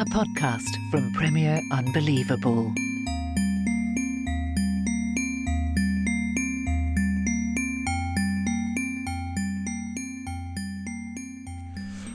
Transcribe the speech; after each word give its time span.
a 0.00 0.04
podcast 0.06 0.64
from 0.90 1.12
Premier 1.12 1.60
Unbelievable. 1.70 2.72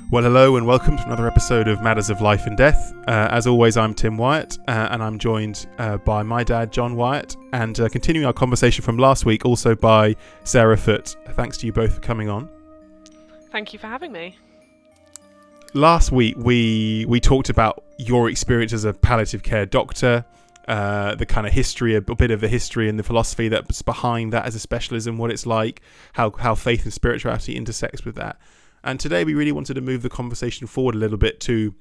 Well, 0.09 0.23
hello 0.23 0.55
and 0.55 0.65
welcome 0.65 0.97
to 0.97 1.03
another 1.05 1.27
episode 1.27 1.67
of 1.67 1.83
Matters 1.83 2.09
of 2.09 2.21
Life 2.21 2.47
and 2.47 2.57
Death. 2.57 2.91
Uh, 3.07 3.27
as 3.29 3.45
always, 3.45 3.77
I'm 3.77 3.93
Tim 3.93 4.17
Wyatt 4.17 4.57
uh, 4.67 4.87
and 4.89 5.03
I'm 5.03 5.19
joined 5.19 5.67
uh, 5.77 5.97
by 5.97 6.23
my 6.23 6.43
dad, 6.43 6.71
John 6.71 6.95
Wyatt, 6.95 7.37
and 7.53 7.79
uh, 7.79 7.87
continuing 7.89 8.25
our 8.25 8.33
conversation 8.33 8.83
from 8.83 8.97
last 8.97 9.27
week, 9.27 9.45
also 9.45 9.75
by 9.75 10.15
Sarah 10.43 10.77
Foot. 10.77 11.15
Thanks 11.33 11.55
to 11.59 11.67
you 11.67 11.71
both 11.71 11.93
for 11.93 12.01
coming 12.01 12.29
on. 12.29 12.49
Thank 13.51 13.73
you 13.73 13.77
for 13.79 13.85
having 13.85 14.11
me 14.11 14.35
last 15.75 16.09
week 16.11 16.35
we 16.37 17.05
we 17.07 17.19
talked 17.19 17.49
about 17.49 17.83
your 17.97 18.29
experience 18.29 18.73
as 18.73 18.85
a 18.85 18.93
palliative 18.93 19.43
care 19.43 19.65
doctor, 19.65 20.25
uh, 20.67 21.13
the 21.15 21.25
kind 21.25 21.45
of 21.45 21.53
history, 21.53 21.95
a 21.95 22.01
bit 22.01 22.31
of 22.31 22.41
the 22.41 22.47
history 22.47 22.89
and 22.89 22.97
the 22.97 23.03
philosophy 23.03 23.49
that's 23.49 23.81
behind 23.81 24.33
that 24.33 24.45
as 24.45 24.55
a 24.55 24.59
specialism, 24.59 25.17
what 25.17 25.29
it's 25.29 25.45
like, 25.45 25.81
how 26.13 26.31
how 26.31 26.55
faith 26.55 26.83
and 26.83 26.93
spirituality 26.93 27.55
intersects 27.55 28.05
with 28.05 28.15
that. 28.15 28.39
And 28.83 28.99
today 28.99 29.23
we 29.23 29.33
really 29.33 29.51
wanted 29.51 29.75
to 29.75 29.81
move 29.81 30.01
the 30.01 30.09
conversation 30.09 30.65
forward 30.65 30.95
a 30.95 30.97
little 30.97 31.17
bit 31.17 31.39
to 31.41 31.75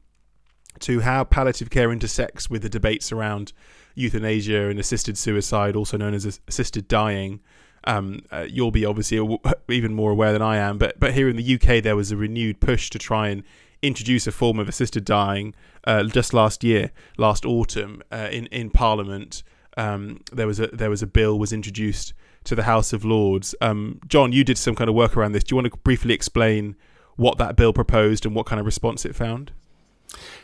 to 0.81 1.01
how 1.01 1.23
palliative 1.23 1.71
care 1.71 1.93
intersects 1.93 2.51
with 2.51 2.63
the 2.63 2.69
debates 2.69 3.13
around 3.13 3.53
euthanasia 3.95 4.69
and 4.69 4.81
assisted 4.81 5.17
suicide, 5.17 5.77
also 5.77 5.97
known 5.97 6.15
as 6.15 6.41
assisted 6.49 6.89
dying. 6.89 7.41
Um, 7.87 8.23
uh, 8.33 8.47
you'll 8.49 8.73
be 8.73 8.85
obviously 8.85 9.39
even 9.69 9.95
more 9.95 10.11
aware 10.11 10.33
than 10.33 10.43
I 10.43 10.57
am, 10.57 10.79
but 10.79 10.99
but 10.99 11.15
here 11.15 11.29
in 11.29 11.37
the 11.37 11.55
UK 11.55 11.83
there 11.83 11.95
was 11.95 12.11
a 12.11 12.17
renewed 12.17 12.59
push 12.59 12.91
to 12.91 12.99
try 12.99 13.29
and 13.29 13.45
introduce 13.87 14.27
a 14.27 14.33
form 14.33 14.59
of 14.59 14.69
assisted 14.69 15.05
dying 15.05 15.55
uh, 15.85 16.05
just 16.05 16.33
last 16.33 16.65
year, 16.65 16.91
last 17.17 17.45
autumn, 17.45 18.03
uh, 18.11 18.29
in 18.31 18.47
in 18.47 18.71
Parliament. 18.71 19.43
Um, 19.77 20.21
there 20.33 20.47
was 20.47 20.61
a 20.61 20.69
there 20.69 20.91
was 20.91 21.03
a 21.03 21.07
bill 21.07 21.39
was 21.39 21.53
introduced 21.53 22.15
to 22.45 22.55
the 22.55 22.65
House 22.65 22.93
of 22.93 23.05
Lords. 23.05 23.55
Um, 23.61 24.01
John, 24.07 24.33
you 24.33 24.45
did 24.45 24.59
some 24.59 24.75
kind 24.75 24.89
of 24.89 24.95
work 24.95 25.17
around 25.17 25.33
this. 25.33 25.45
Do 25.45 25.55
you 25.55 25.57
want 25.57 25.73
to 25.73 25.79
briefly 25.79 26.15
explain 26.15 26.77
what 27.17 27.39
that 27.39 27.57
bill 27.57 27.73
proposed 27.73 28.27
and 28.27 28.35
what 28.35 28.47
kind 28.47 28.61
of 28.61 28.67
response 28.67 29.05
it 29.05 29.15
found? 29.15 29.53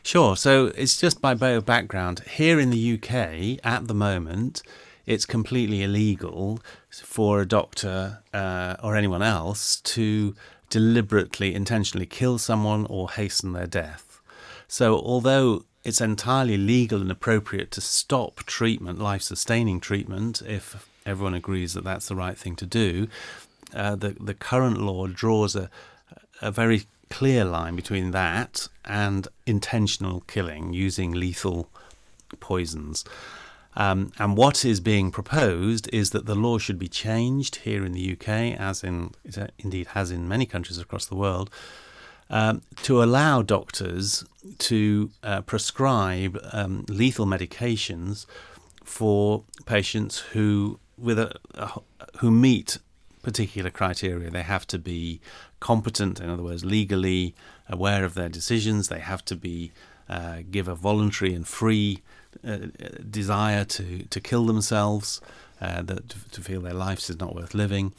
Sure. 0.03 0.37
So 0.37 0.67
it's 0.77 0.99
just 0.99 1.21
by 1.21 1.35
way 1.35 1.55
of 1.55 1.67
background. 1.67 2.21
Here 2.21 2.59
in 2.59 2.71
the 2.71 2.95
UK, 2.95 3.61
at 3.65 3.87
the 3.87 3.95
moment, 3.95 4.63
it's 5.07 5.27
completely 5.27 5.83
illegal 5.83 6.61
for 6.91 7.41
a 7.41 7.47
doctor 7.47 8.23
uh, 8.33 8.77
or 8.83 8.97
anyone 8.97 9.23
else 9.23 9.81
to 9.81 10.35
deliberately, 10.71 11.55
intentionally 11.55 12.07
kill 12.07 12.39
someone 12.39 12.87
or 12.89 13.11
hasten 13.11 13.53
their 13.53 13.67
death. 13.67 14.21
So, 14.67 14.95
although 14.95 15.65
it's 15.85 16.01
entirely 16.01 16.57
legal 16.57 17.01
and 17.01 17.11
appropriate 17.11 17.71
to 17.73 17.81
stop 17.81 18.45
treatment, 18.47 18.99
life 18.99 19.23
sustaining 19.23 19.81
treatment, 19.81 20.43
if 20.47 20.87
everyone 21.05 21.35
agrees 21.35 21.75
that 21.75 21.85
that's 21.85 22.09
the 22.09 22.17
right 22.17 22.39
thing 22.39 22.57
to 22.57 22.67
do, 22.67 23.09
uh, 23.75 23.97
the, 23.97 24.11
the 24.21 24.35
current 24.35 24.81
law 24.81 25.07
draws 25.07 25.57
a, 25.57 25.71
a 26.41 26.51
very 26.51 26.85
clear 27.09 27.45
line 27.45 27.77
between 27.77 28.13
that 28.13 28.69
and 28.85 29.29
intentional 29.47 30.21
killing 30.21 30.73
using 30.73 31.13
lethal 31.13 31.69
poisons. 32.39 33.05
Um, 33.77 34.13
and 34.19 34.37
what 34.37 34.65
is 34.65 34.81
being 34.81 35.11
proposed 35.11 35.89
is 35.93 36.11
that 36.11 36.27
the 36.27 36.35
law 36.35 36.59
should 36.59 36.79
be 36.79 36.89
changed 36.89 37.57
here 37.57 37.85
in 37.85 37.93
the 37.93 38.13
UK, 38.13 38.59
as 38.59 38.83
in 38.83 39.13
indeed 39.59 39.89
has 39.89 40.11
in 40.11 40.29
many 40.29 40.47
countries 40.47 40.79
across 40.79 41.07
the 41.07 41.15
world, 41.15 41.51
um, 42.29 42.63
to 42.83 43.03
allow 43.03 43.43
doctors 43.43 44.25
to 44.59 45.11
uh, 45.23 45.43
prescribe 45.43 46.39
um, 46.53 46.85
lethal 46.89 47.27
medications 47.27 48.27
for 48.85 49.45
patients 49.67 50.19
who 50.19 50.79
with 50.97 51.19
a, 51.19 51.33
a, 51.55 51.81
who 52.19 52.31
meet 52.31 52.79
particular 53.23 53.71
criteria. 53.71 54.31
They 54.31 54.43
have 54.43 54.67
to 54.69 54.79
be 54.79 55.21
competent, 55.61 56.21
in 56.21 56.29
other 56.29 56.43
words, 56.43 56.65
legally 56.65 57.35
aware 57.69 58.05
of 58.05 58.15
their 58.15 58.29
decisions. 58.29 58.89
They 58.89 59.01
have 59.01 59.25
to 59.27 59.37
be 59.37 59.73
uh, 60.11 60.39
give 60.51 60.67
a 60.69 60.75
voluntary 60.75 61.33
and 61.33 61.47
free 61.47 62.03
uh, 62.47 62.59
desire 63.09 63.65
to, 63.65 64.03
to 64.05 64.21
kill 64.21 64.45
themselves, 64.45 65.21
uh, 65.61 65.83
that, 65.83 66.09
to 66.33 66.41
feel 66.41 66.61
their 66.61 66.75
lives 66.75 67.09
is 67.09 67.21
not 67.21 67.35
worth 67.35 67.55
living. 67.55 67.93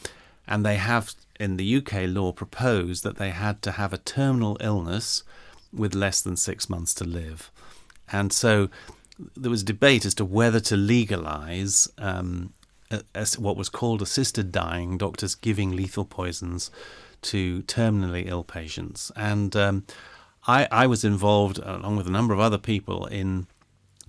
And 0.48 0.66
they 0.66 0.76
have, 0.76 1.14
in 1.40 1.56
the 1.58 1.78
UK 1.78 2.04
law, 2.08 2.34
proposed 2.34 3.04
that 3.04 3.18
they 3.18 3.30
had 3.30 3.62
to 3.62 3.72
have 3.72 3.94
a 3.94 3.98
terminal 3.98 4.58
illness 4.60 5.24
with 5.72 5.96
less 5.96 6.22
than 6.22 6.36
six 6.36 6.70
months 6.70 6.94
to 6.96 7.06
live. 7.06 7.50
And 8.12 8.34
so 8.34 8.70
there 9.38 9.52
was 9.52 9.64
debate 9.64 10.06
as 10.06 10.16
to 10.16 10.26
whether 10.26 10.60
to 10.60 10.76
legalize 10.76 11.88
um, 11.98 12.52
what 13.38 13.56
was 13.56 13.70
called 13.70 14.02
assisted 14.02 14.52
dying, 14.52 14.98
doctors 14.98 15.36
giving 15.36 15.72
lethal 15.72 16.04
poisons 16.04 16.72
to 17.22 17.62
terminally 17.64 18.28
ill 18.28 18.44
patients. 18.44 19.12
And 19.16 19.56
um, 19.56 19.86
I, 20.48 20.68
I 20.72 20.88
was 20.88 21.04
involved, 21.04 21.60
along 21.60 21.98
with 21.98 22.08
a 22.08 22.12
number 22.12 22.34
of 22.34 22.40
other 22.40 22.58
people, 22.58 23.06
in 23.06 23.48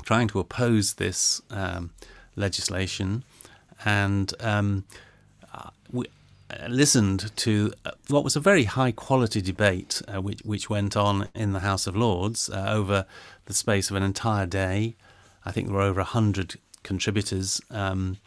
trying 0.02 0.28
to 0.28 0.40
oppose 0.40 0.94
this 0.94 1.42
um, 1.50 1.90
legislation, 2.36 3.24
and 3.84 4.32
um, 4.40 4.84
uh, 5.52 5.70
we 5.90 6.06
listened 6.68 7.34
to 7.36 7.72
uh, 7.84 7.90
what 8.08 8.24
was 8.24 8.36
a 8.36 8.40
very 8.40 8.64
high 8.64 8.92
quality 8.92 9.40
debate, 9.40 10.02
uh, 10.08 10.20
which 10.20 10.40
which 10.40 10.70
went 10.70 10.96
on 10.96 11.28
in 11.34 11.52
the 11.52 11.60
House 11.60 11.86
of 11.86 11.96
Lords 11.96 12.48
uh, 12.50 12.64
over 12.68 13.06
the 13.46 13.54
space 13.54 13.90
of 13.90 13.96
an 13.96 14.02
entire 14.02 14.46
day. 14.46 14.94
I 15.44 15.52
think 15.52 15.66
there 15.66 15.76
were 15.76 15.82
over 15.82 16.00
a 16.00 16.04
hundred 16.04 16.56
contributors. 16.82 17.60
Um, 17.70 18.18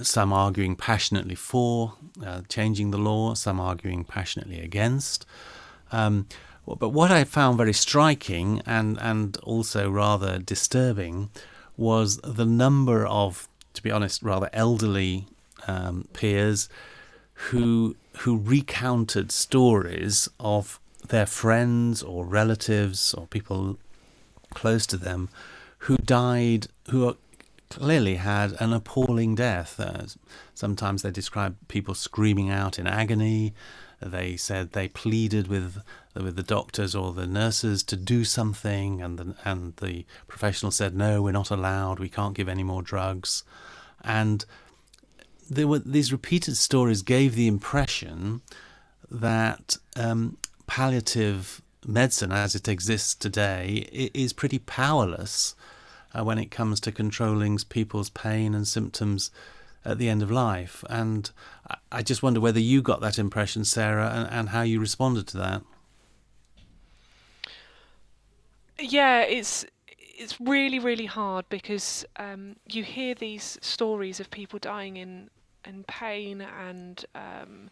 some 0.00 0.32
arguing 0.32 0.76
passionately 0.76 1.34
for 1.34 1.94
uh, 2.24 2.42
changing 2.48 2.92
the 2.92 2.98
law, 2.98 3.34
some 3.34 3.58
arguing 3.58 4.04
passionately 4.04 4.60
against. 4.60 5.26
Um, 5.90 6.28
but 6.66 6.90
what 6.90 7.10
I 7.10 7.24
found 7.24 7.58
very 7.58 7.72
striking 7.72 8.62
and, 8.66 8.98
and 9.00 9.36
also 9.38 9.90
rather 9.90 10.38
disturbing 10.38 11.30
was 11.76 12.18
the 12.18 12.46
number 12.46 13.06
of, 13.06 13.48
to 13.74 13.82
be 13.82 13.90
honest, 13.90 14.22
rather 14.22 14.48
elderly 14.52 15.26
um, 15.66 16.08
peers 16.12 16.68
who 17.34 17.96
who 18.18 18.36
recounted 18.36 19.32
stories 19.32 20.28
of 20.38 20.78
their 21.08 21.26
friends 21.26 22.02
or 22.02 22.24
relatives 22.24 23.14
or 23.14 23.26
people 23.26 23.78
close 24.50 24.86
to 24.86 24.96
them 24.96 25.28
who 25.78 25.96
died 25.96 26.66
who 26.90 27.16
clearly 27.70 28.16
had 28.16 28.52
an 28.60 28.72
appalling 28.72 29.34
death. 29.34 29.80
Uh, 29.80 30.04
sometimes 30.54 31.02
they 31.02 31.10
described 31.10 31.56
people 31.68 31.94
screaming 31.94 32.50
out 32.50 32.78
in 32.78 32.86
agony. 32.86 33.54
They 34.00 34.36
said 34.36 34.72
they 34.72 34.88
pleaded 34.88 35.48
with 35.48 35.82
with 36.14 36.36
the 36.36 36.42
doctors 36.42 36.94
or 36.94 37.12
the 37.12 37.26
nurses 37.26 37.82
to 37.84 37.96
do 37.96 38.24
something, 38.24 39.00
and 39.00 39.18
the, 39.18 39.34
and 39.44 39.76
the 39.76 40.04
professional 40.28 40.70
said, 40.70 40.94
"No, 40.94 41.22
we're 41.22 41.32
not 41.32 41.50
allowed. 41.50 41.98
We 41.98 42.08
can't 42.08 42.34
give 42.34 42.48
any 42.48 42.62
more 42.62 42.82
drugs." 42.82 43.44
And 44.02 44.44
there 45.48 45.68
were 45.68 45.78
these 45.78 46.12
repeated 46.12 46.56
stories 46.56 47.02
gave 47.02 47.34
the 47.34 47.48
impression 47.48 48.42
that 49.10 49.76
um, 49.96 50.38
palliative 50.66 51.60
medicine, 51.86 52.32
as 52.32 52.54
it 52.54 52.68
exists 52.68 53.14
today, 53.14 53.88
is 54.14 54.32
pretty 54.32 54.58
powerless 54.58 55.54
uh, 56.14 56.24
when 56.24 56.38
it 56.38 56.50
comes 56.50 56.80
to 56.80 56.92
controlling 56.92 57.58
people's 57.68 58.10
pain 58.10 58.54
and 58.54 58.66
symptoms 58.66 59.30
at 59.84 59.98
the 59.98 60.08
end 60.08 60.22
of 60.22 60.30
life. 60.30 60.84
And 60.88 61.30
I 61.90 62.02
just 62.02 62.22
wonder 62.22 62.40
whether 62.40 62.60
you 62.60 62.82
got 62.82 63.00
that 63.00 63.18
impression, 63.18 63.64
Sarah, 63.64 64.10
and, 64.14 64.28
and 64.30 64.48
how 64.50 64.62
you 64.62 64.80
responded 64.80 65.26
to 65.28 65.38
that. 65.38 65.62
Yeah, 68.82 69.20
it's 69.20 69.64
it's 69.96 70.40
really 70.40 70.78
really 70.78 71.06
hard 71.06 71.48
because 71.48 72.04
um, 72.16 72.56
you 72.68 72.82
hear 72.84 73.14
these 73.14 73.58
stories 73.62 74.20
of 74.20 74.30
people 74.30 74.58
dying 74.58 74.96
in 74.96 75.30
in 75.64 75.84
pain 75.84 76.40
and 76.40 77.04
um, 77.14 77.70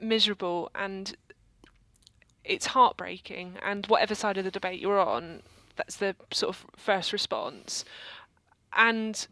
miserable, 0.00 0.70
and 0.74 1.16
it's 2.44 2.66
heartbreaking. 2.66 3.56
And 3.62 3.86
whatever 3.86 4.14
side 4.14 4.36
of 4.36 4.44
the 4.44 4.50
debate 4.50 4.80
you're 4.80 4.98
on, 4.98 5.42
that's 5.76 5.96
the 5.96 6.16
sort 6.32 6.56
of 6.56 6.66
first 6.76 7.12
response. 7.12 7.84
And 8.72 9.26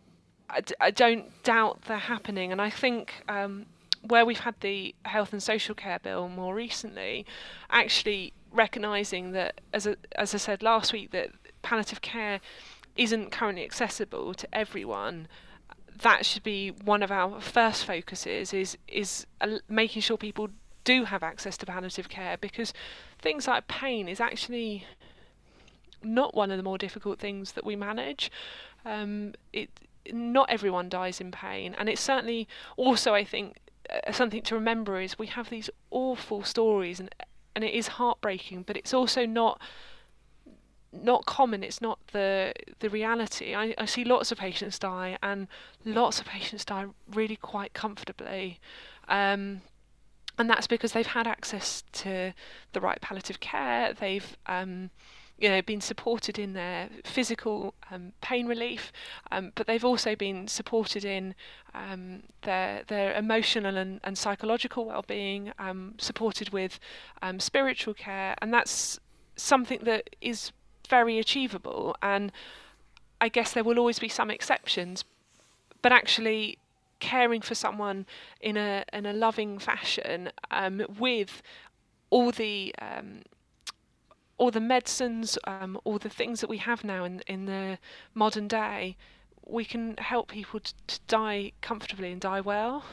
I 0.49 0.61
d- 0.61 0.75
I 0.81 0.91
don't 0.93 1.43
doubt 1.43 1.83
they're 1.83 1.99
happening. 1.99 2.53
And 2.53 2.63
I 2.63 2.71
think 2.71 3.25
um, 3.29 3.67
where 4.03 4.25
we've 4.25 4.41
had 4.41 4.55
the 4.61 4.95
health 5.05 5.33
and 5.33 5.43
social 5.43 5.75
care 5.75 5.99
bill 5.99 6.29
more 6.29 6.55
recently, 6.55 7.27
actually 7.71 8.33
recognising 8.53 9.33
that, 9.33 9.61
as 9.73 9.87
a, 9.87 9.97
as 10.17 10.35
I 10.35 10.39
said 10.39 10.63
last 10.63 10.93
week, 10.93 11.11
that 11.13 11.31
palliative 11.63 12.01
care 12.01 12.41
isn't 12.97 13.31
currently 13.31 13.65
accessible 13.65 14.35
to 14.35 14.49
everyone. 14.53 15.29
That 16.03 16.27
should 16.27 16.43
be 16.43 16.71
one 16.71 17.03
of 17.03 17.11
our 17.11 17.41
first 17.41 17.85
focuses. 17.85 18.53
Is 18.53 18.77
is 18.87 19.27
uh, 19.41 19.59
making 19.69 20.03
sure 20.03 20.17
people 20.17 20.49
do 20.85 21.05
have 21.05 21.23
access 21.23 21.57
to 21.59 21.67
palliative 21.67 22.09
care 22.09 22.37
because 22.41 22.73
things 23.19 23.47
like 23.47 23.69
pain 23.69 24.09
is 24.09 24.21
actually 24.21 24.87
not 26.03 26.35
one 26.35 26.51
of 26.51 26.57
the 26.57 26.63
more 26.63 26.79
difficult 26.79 27.19
things 27.19 27.53
that 27.53 27.65
we 27.65 27.77
manage. 27.77 28.31
Um, 28.85 29.35
it 29.53 29.71
not 30.11 30.49
everyone 30.49 30.89
dies 30.89 31.21
in 31.21 31.31
pain, 31.31 31.75
and 31.79 31.89
it's 31.89 32.01
certainly 32.01 32.49
also 32.77 33.15
I 33.15 33.25
think 33.25 33.59
uh, 33.91 34.13
something 34.13 34.43
to 34.43 34.55
remember 34.55 35.01
is 35.01 35.19
we 35.19 35.27
have 35.27 35.51
these 35.51 35.71
awful 35.91 36.43
stories, 36.43 37.01
and 37.01 37.15
and 37.59 37.65
it 37.65 37.75
is 37.75 37.89
heartbreaking, 37.89 38.63
but 38.63 38.77
it's 38.77 38.95
also 38.95 39.27
not 39.27 39.61
not 40.93 41.27
common. 41.27 41.65
It's 41.65 41.81
not 41.81 41.99
the 42.13 42.53
the 42.79 42.89
reality. 42.89 43.53
I, 43.53 43.75
I 43.77 43.85
see 43.85 44.05
lots 44.05 44.31
of 44.31 44.39
patients 44.39 44.79
die, 44.79 45.19
and 45.25 45.49
lots 45.85 46.21
of 46.21 46.27
patients 46.27 46.65
die 46.65 46.87
really 47.13 47.35
quite 47.35 47.73
comfortably. 47.73 48.61
Um, 49.09 49.63
and 50.39 50.49
that's 50.49 50.69
because 50.69 50.93
they've 50.93 51.05
had 51.05 51.27
access 51.27 51.83
to 51.95 52.33
the 52.75 52.81
right 52.81 53.01
palliative 53.01 53.41
care. 53.41 53.93
They've 53.93 54.37
um, 54.47 54.91
you 55.39 55.49
know, 55.49 55.63
been 55.63 55.81
supported 55.81 56.39
in 56.39 56.53
their 56.53 56.89
physical 57.05 57.75
um, 57.91 58.13
pain 58.21 58.47
relief, 58.47 58.93
um, 59.31 59.53
but 59.55 59.67
they've 59.67 59.85
also 59.85 60.17
been 60.17 60.49
supported 60.49 61.05
in 61.05 61.35
um, 61.75 62.25
their 62.43 62.83
their 62.89 63.15
emotional 63.15 63.77
and, 63.77 64.01
and 64.03 64.19
psychological 64.19 64.87
well-being, 64.87 65.53
um, 65.59 65.95
supported 65.99 66.51
with 66.51 66.81
um, 67.23 67.39
spiritual 67.39 67.95
care, 67.95 68.35
and 68.43 68.53
that's 68.53 68.99
something 69.37 69.81
that 69.85 70.11
is 70.21 70.51
very 70.89 71.19
achievable. 71.19 71.97
And 72.03 72.33
I 73.21 73.29
guess 73.29 73.53
there 73.53 73.65
will 73.65 73.79
always 73.79 74.01
be 74.01 74.09
some 74.09 74.31
exceptions, 74.31 75.05
but 75.83 75.93
actually 75.93 76.59
caring 77.01 77.43
for 77.43 77.55
someone 77.55 78.07
in 78.41 78.57
a 78.57 78.85
in 78.93 79.07
a 79.07 79.13
loving 79.13 79.61
fashion 79.61 80.31
um, 80.51 80.83
with 80.99 81.43
all 82.11 82.33
the 82.33 82.75
all 84.39 84.51
the 84.51 84.61
medicines, 84.61 85.37
um, 85.45 85.79
all 85.85 85.99
the 85.99 86.09
things 86.09 86.41
that 86.41 86.49
we 86.49 86.59
have 86.59 86.85
now 86.85 87.05
in 87.05 87.21
in 87.27 87.47
the 87.47 87.79
modern 88.15 88.49
day, 88.49 88.97
we 89.45 89.65
can 89.65 89.97
help 89.99 90.29
people 90.29 90.61
to, 90.61 90.73
to 90.87 91.01
die 91.09 91.53
comfortably 91.61 92.13
and 92.13 92.21
die 92.21 92.41
well. 92.41 92.85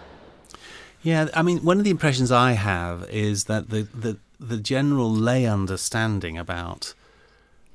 Yeah, 1.02 1.28
I 1.36 1.44
mean, 1.44 1.60
one 1.60 1.78
of 1.78 1.84
the 1.84 1.92
impressions 1.92 2.32
I 2.32 2.54
have 2.54 3.08
is 3.10 3.46
that 3.46 3.70
the 3.70 3.84
the, 3.94 4.18
the 4.40 4.58
general 4.58 5.10
lay 5.10 5.46
understanding 5.46 6.38
about 6.38 6.94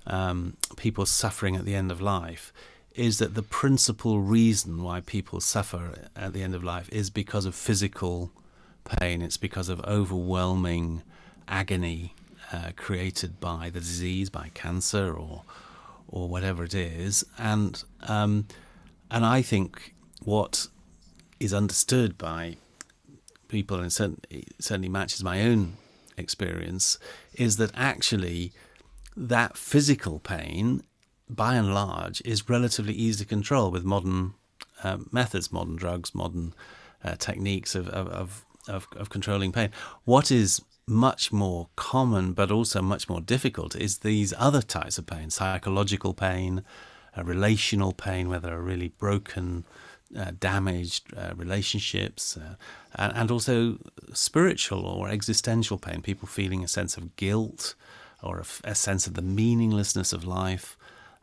um, 0.07 0.57
people 0.77 1.07
suffering 1.07 1.57
at 1.57 1.65
the 1.65 1.75
end 1.75 1.91
of 1.91 2.01
life 2.01 2.53
is 2.95 3.19
that 3.19 3.35
the 3.35 3.43
principal 3.43 4.21
reason 4.21 4.83
why 4.83 5.01
people 5.01 5.41
suffer 5.41 6.09
at 6.17 6.33
the 6.33 6.43
end 6.43 6.55
of 6.55 6.65
life 6.65 6.89
is 6.91 7.09
because 7.09 7.47
of 7.47 7.55
physical 7.55 8.33
pain. 8.85 9.23
It's 9.23 9.37
because 9.37 9.69
of 9.69 9.81
overwhelming 9.85 11.03
agony 11.47 12.15
uh, 12.53 12.71
created 12.77 13.41
by 13.41 13.71
the 13.71 13.81
disease, 13.81 14.31
by 14.31 14.51
cancer, 14.55 15.15
or 15.15 15.43
or 16.09 16.29
whatever 16.29 16.65
it 16.65 16.75
is. 16.75 17.25
And 17.39 17.83
um, 18.03 18.47
and 19.11 19.25
I 19.25 19.43
think 19.43 19.95
what 20.23 20.69
is 21.39 21.55
understood 21.55 22.19
by 22.19 22.57
people, 23.49 23.81
and 23.81 23.93
certainly, 23.93 24.47
certainly 24.59 24.89
matches 24.89 25.25
my 25.25 25.43
own 25.43 25.75
experience, 26.17 26.99
is 27.35 27.57
that 27.57 27.71
actually 27.75 28.53
that 29.17 29.57
physical 29.57 30.19
pain, 30.19 30.83
by 31.29 31.55
and 31.55 31.75
large, 31.75 32.23
is 32.25 32.49
relatively 32.49 32.95
easy 32.95 33.25
to 33.25 33.29
control 33.29 33.71
with 33.71 33.85
modern 33.85 34.35
uh, 34.83 34.99
methods, 35.11 35.53
modern 35.53 35.77
drugs, 35.77 36.15
modern 36.15 36.55
uh, 37.05 37.17
techniques 37.17 37.75
of, 37.75 37.89
of, 37.89 38.45
of, 38.69 38.87
of, 38.97 39.11
controlling 39.11 39.53
pain. 39.53 39.71
What 40.05 40.31
is 40.31 40.63
much 40.91 41.33
more 41.33 41.69
common, 41.77 42.33
but 42.33 42.51
also 42.51 42.83
much 42.83 43.09
more 43.09 43.21
difficult, 43.21 43.77
is 43.77 43.99
these 43.99 44.35
other 44.37 44.61
types 44.61 44.99
of 44.99 45.07
pain 45.07 45.31
psychological 45.31 46.13
pain, 46.13 46.63
uh, 47.17 47.25
relational 47.25 47.93
pain, 47.93 48.29
whether 48.29 48.53
are 48.53 48.61
really 48.61 48.89
broken, 48.89 49.65
uh, 50.19 50.33
damaged 50.39 51.15
uh, 51.17 51.33
relationships, 51.37 52.37
uh, 52.37 52.57
and, 52.97 53.13
and, 53.15 53.31
also 53.31 53.79
spiritual 54.13 54.85
or 54.85 55.09
existential 55.09 55.79
pain, 55.79 56.03
people 56.03 56.27
feeling 56.27 56.65
a 56.65 56.69
sense 56.69 56.97
of 56.97 57.15
guilt 57.17 57.75
or 58.23 58.41
a, 58.41 58.71
a 58.71 58.75
sense 58.75 59.07
of 59.07 59.15
the 59.15 59.23
meaninglessness 59.23 60.13
of 60.13 60.25
life. 60.25 60.77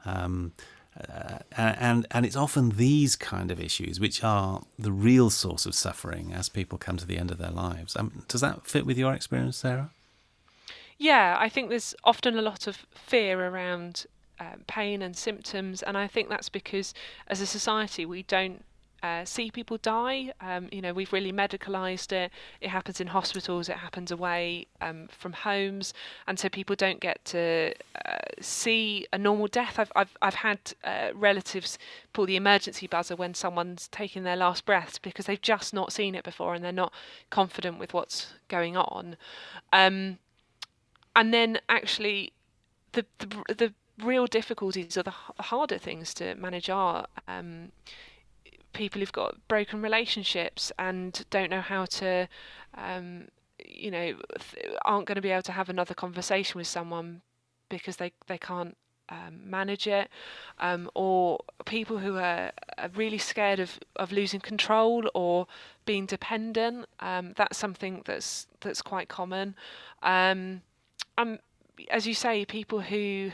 Um, 0.06 0.54
uh, 0.98 1.40
and 1.58 2.08
and 2.12 2.26
it's 2.26 2.36
often 2.36 2.70
these 2.70 3.16
kind 3.16 3.52
of 3.52 3.60
issues 3.60 4.00
which 4.00 4.24
are 4.24 4.64
the 4.78 4.92
real 4.92 5.30
source 5.30 5.66
of 5.66 5.76
suffering 5.76 6.34
as 6.34 6.50
people 6.50 6.78
come 6.78 6.98
to 6.98 7.06
the 7.06 7.18
end 7.18 7.32
of 7.32 7.38
their 7.38 7.52
lives. 7.52 7.96
Um, 7.96 8.24
does 8.28 8.42
that 8.42 8.66
fit 8.66 8.86
with 8.86 8.98
your 8.98 9.14
experience, 9.14 9.58
Sarah? 9.58 9.92
Yeah, 10.98 11.38
I 11.40 11.50
think 11.50 11.70
there's 11.70 11.94
often 12.04 12.38
a 12.38 12.42
lot 12.42 12.66
of 12.66 12.86
fear 12.96 13.48
around 13.48 14.08
uh, 14.40 14.56
pain 14.66 15.02
and 15.02 15.16
symptoms, 15.16 15.83
and 15.83 15.98
I 15.98 16.07
think 16.07 16.30
that's 16.30 16.50
because 16.50 16.94
as 17.28 17.42
a 17.42 17.45
society 17.45 18.06
we 18.06 18.24
don't 18.24 18.64
uh, 19.07 19.26
see 19.26 19.49
people 19.52 19.78
die. 19.78 20.33
Um, 20.42 20.68
you 20.71 20.81
know, 20.81 20.94
we've 20.94 21.14
really 21.14 21.31
medicalised 21.31 22.11
it. 22.11 22.31
It 22.61 22.69
happens 22.69 22.99
in 22.99 23.07
hospitals. 23.07 23.69
It 23.69 23.78
happens 23.78 24.11
away 24.11 24.68
um, 24.81 25.07
from 25.09 25.33
homes, 25.33 25.94
and 26.28 26.37
so 26.37 26.49
people 26.49 26.76
don't 26.76 26.99
get 26.99 27.23
to 27.26 27.73
uh, 28.06 28.18
see 28.42 29.07
a 29.14 29.18
normal 29.18 29.47
death. 29.47 29.80
I've 29.80 29.92
I've 29.95 30.18
I've 30.21 30.35
had 30.35 30.59
uh, 30.83 31.09
relatives 31.16 31.78
pull 32.14 32.26
the 32.26 32.35
emergency 32.35 32.87
buzzer 32.87 33.16
when 33.16 33.33
someone's 33.33 33.87
taking 33.87 34.23
their 34.23 34.35
last 34.35 34.66
breath 34.66 35.02
because 35.02 35.26
they've 35.26 35.42
just 35.42 35.73
not 35.73 35.94
seen 35.94 36.14
it 36.16 36.23
before 36.23 36.54
and 36.54 36.64
they're 36.64 36.71
not 36.85 36.94
confident 37.30 37.80
with 37.80 37.94
what's 37.94 38.33
going 38.47 38.76
on. 38.76 39.16
Um, 39.71 40.18
and 41.16 41.33
then 41.33 41.59
actually, 41.69 42.33
the 42.92 43.06
the 43.19 43.28
the 43.61 43.73
real 44.04 44.28
difficulties 44.28 44.97
or 44.97 45.04
the 45.04 45.14
harder 45.40 45.78
things 45.78 46.14
to 46.14 46.35
manage 46.35 46.69
are 46.69 47.07
um, 47.28 47.71
people 48.74 49.00
who've 49.00 49.12
got 49.12 49.36
broken 49.47 49.81
relationships 49.81 50.71
and 50.78 51.26
don't 51.30 51.50
know 51.50 51.62
how 51.62 51.86
to, 51.86 52.28
um, 52.76 53.28
you 53.66 53.92
know, 53.92 54.16
th- 54.52 54.76
aren't 54.86 55.07
going 55.07 55.16
to 55.16 55.21
be 55.21 55.31
able 55.31 55.42
to 55.44 55.52
have 55.52 55.69
another 55.69 55.94
conversation 55.94 56.57
with 56.57 56.68
someone 56.68 57.21
because 57.69 57.97
they, 57.97 58.12
they 58.28 58.38
can't 58.38 58.78
um, 59.09 59.50
manage 59.50 59.88
it, 59.88 60.09
um, 60.59 60.90
or 60.94 61.40
people 61.66 62.00
who 62.00 62.18
are, 62.18 62.52
are, 62.78 62.90
really 62.95 63.18
scared 63.18 63.59
of, 63.59 63.80
of 63.95 64.12
losing 64.12 64.40
control 64.40 65.09
or 65.14 65.47
being 65.86 66.06
dependent. 66.06 66.88
Um, 67.00 67.33
that's 67.38 67.57
something 67.57 68.02
that's 68.06 68.47
that's 68.59 68.81
quite 68.81 69.07
common. 69.07 69.56
Um, 70.04 70.62
um, 71.18 71.40
as 71.90 72.06
you 72.06 72.14
say, 72.14 72.44
people 72.45 72.81
who 72.81 73.31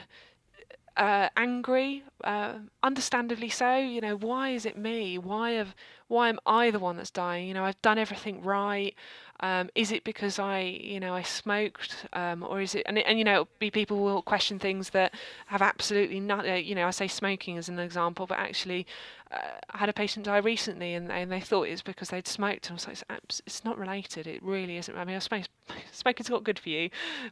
uh, 0.98 1.30
angry, 1.36 2.04
uh, 2.24 2.54
understandably 2.82 3.50
so. 3.50 3.78
You 3.78 4.02
know, 4.02 4.16
why 4.16 4.50
is 4.50 4.66
it 4.66 4.78
me? 4.78 5.18
Why 5.18 5.52
have 5.52 5.76
why 6.08 6.30
am 6.30 6.40
I 6.46 6.72
the 6.72 6.80
one 6.80 6.98
that's 6.98 7.10
dying? 7.10 7.48
You 7.48 7.54
know, 7.54 7.66
I've 7.66 7.82
done 7.82 7.98
everything 7.98 8.44
right. 8.44 8.94
Um, 9.40 9.70
is 9.76 9.92
it 9.92 10.04
because 10.04 10.40
I, 10.40 10.60
you 10.60 11.00
know, 11.00 11.14
I 11.14 11.24
smoked, 11.24 12.06
um, 12.14 12.44
or 12.44 12.62
is 12.62 12.76
it? 12.76 12.84
And, 12.86 12.98
and 13.00 13.18
you 13.18 13.26
know, 13.26 13.48
be 13.60 13.72
people 13.72 13.98
will 13.98 14.22
question 14.22 14.60
things 14.60 14.92
that 14.92 15.14
have 15.48 15.62
absolutely 15.62 16.20
not. 16.20 16.48
Uh, 16.48 16.54
you 16.54 16.76
know, 16.76 16.88
I 16.88 16.92
say 16.92 17.08
smoking 17.08 17.58
as 17.58 17.68
an 17.68 17.80
example, 17.80 18.26
but 18.26 18.38
actually, 18.38 18.86
uh, 19.32 19.38
I 19.72 19.80
had 19.80 19.90
a 19.90 19.94
patient 19.94 20.26
die 20.26 20.38
recently, 20.38 20.94
and, 20.94 21.12
and 21.12 21.32
they 21.32 21.42
thought 21.42 21.64
it 21.64 21.72
was 21.72 21.82
because 21.82 22.10
they'd 22.10 22.28
smoked, 22.28 22.70
and 22.70 22.74
I 22.74 22.76
was 22.76 22.88
like, 22.88 23.20
it's, 23.24 23.42
it's 23.46 23.66
not 23.66 23.78
related. 23.78 24.28
It 24.28 24.42
really 24.44 24.78
isn't. 24.78 24.96
I 24.96 25.04
mean, 25.04 25.16
I 25.16 25.20
suppose 25.20 25.46
smoking's 25.92 26.30
not 26.30 26.44
good 26.44 26.60
for 26.60 26.70
you, 26.70 26.90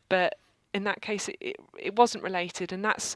but 0.10 0.38
in 0.74 0.84
that 0.86 1.02
case, 1.02 1.30
it, 1.30 1.38
it, 1.40 1.56
it 1.80 1.96
wasn't 1.96 2.24
related, 2.24 2.74
and 2.74 2.84
that's 2.84 3.16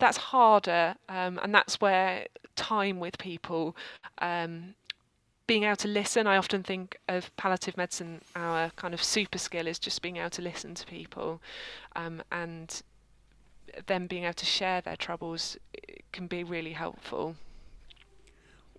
that's 0.00 0.16
harder, 0.16 0.96
um, 1.08 1.38
and 1.42 1.54
that's 1.54 1.80
where 1.80 2.26
time 2.56 2.98
with 2.98 3.18
people, 3.18 3.76
um, 4.18 4.74
being 5.46 5.64
able 5.64 5.76
to 5.76 5.88
listen. 5.88 6.26
I 6.26 6.36
often 6.36 6.62
think 6.62 6.96
of 7.08 7.34
palliative 7.36 7.76
medicine. 7.76 8.22
Our 8.34 8.70
kind 8.70 8.94
of 8.94 9.02
super 9.02 9.38
skill 9.38 9.66
is 9.66 9.78
just 9.78 10.02
being 10.02 10.16
able 10.16 10.30
to 10.30 10.42
listen 10.42 10.74
to 10.74 10.86
people, 10.86 11.40
um, 11.94 12.22
and 12.32 12.82
them 13.86 14.06
being 14.06 14.24
able 14.24 14.34
to 14.34 14.46
share 14.46 14.80
their 14.80 14.96
troubles 14.96 15.56
can 16.12 16.26
be 16.26 16.42
really 16.42 16.72
helpful 16.72 17.36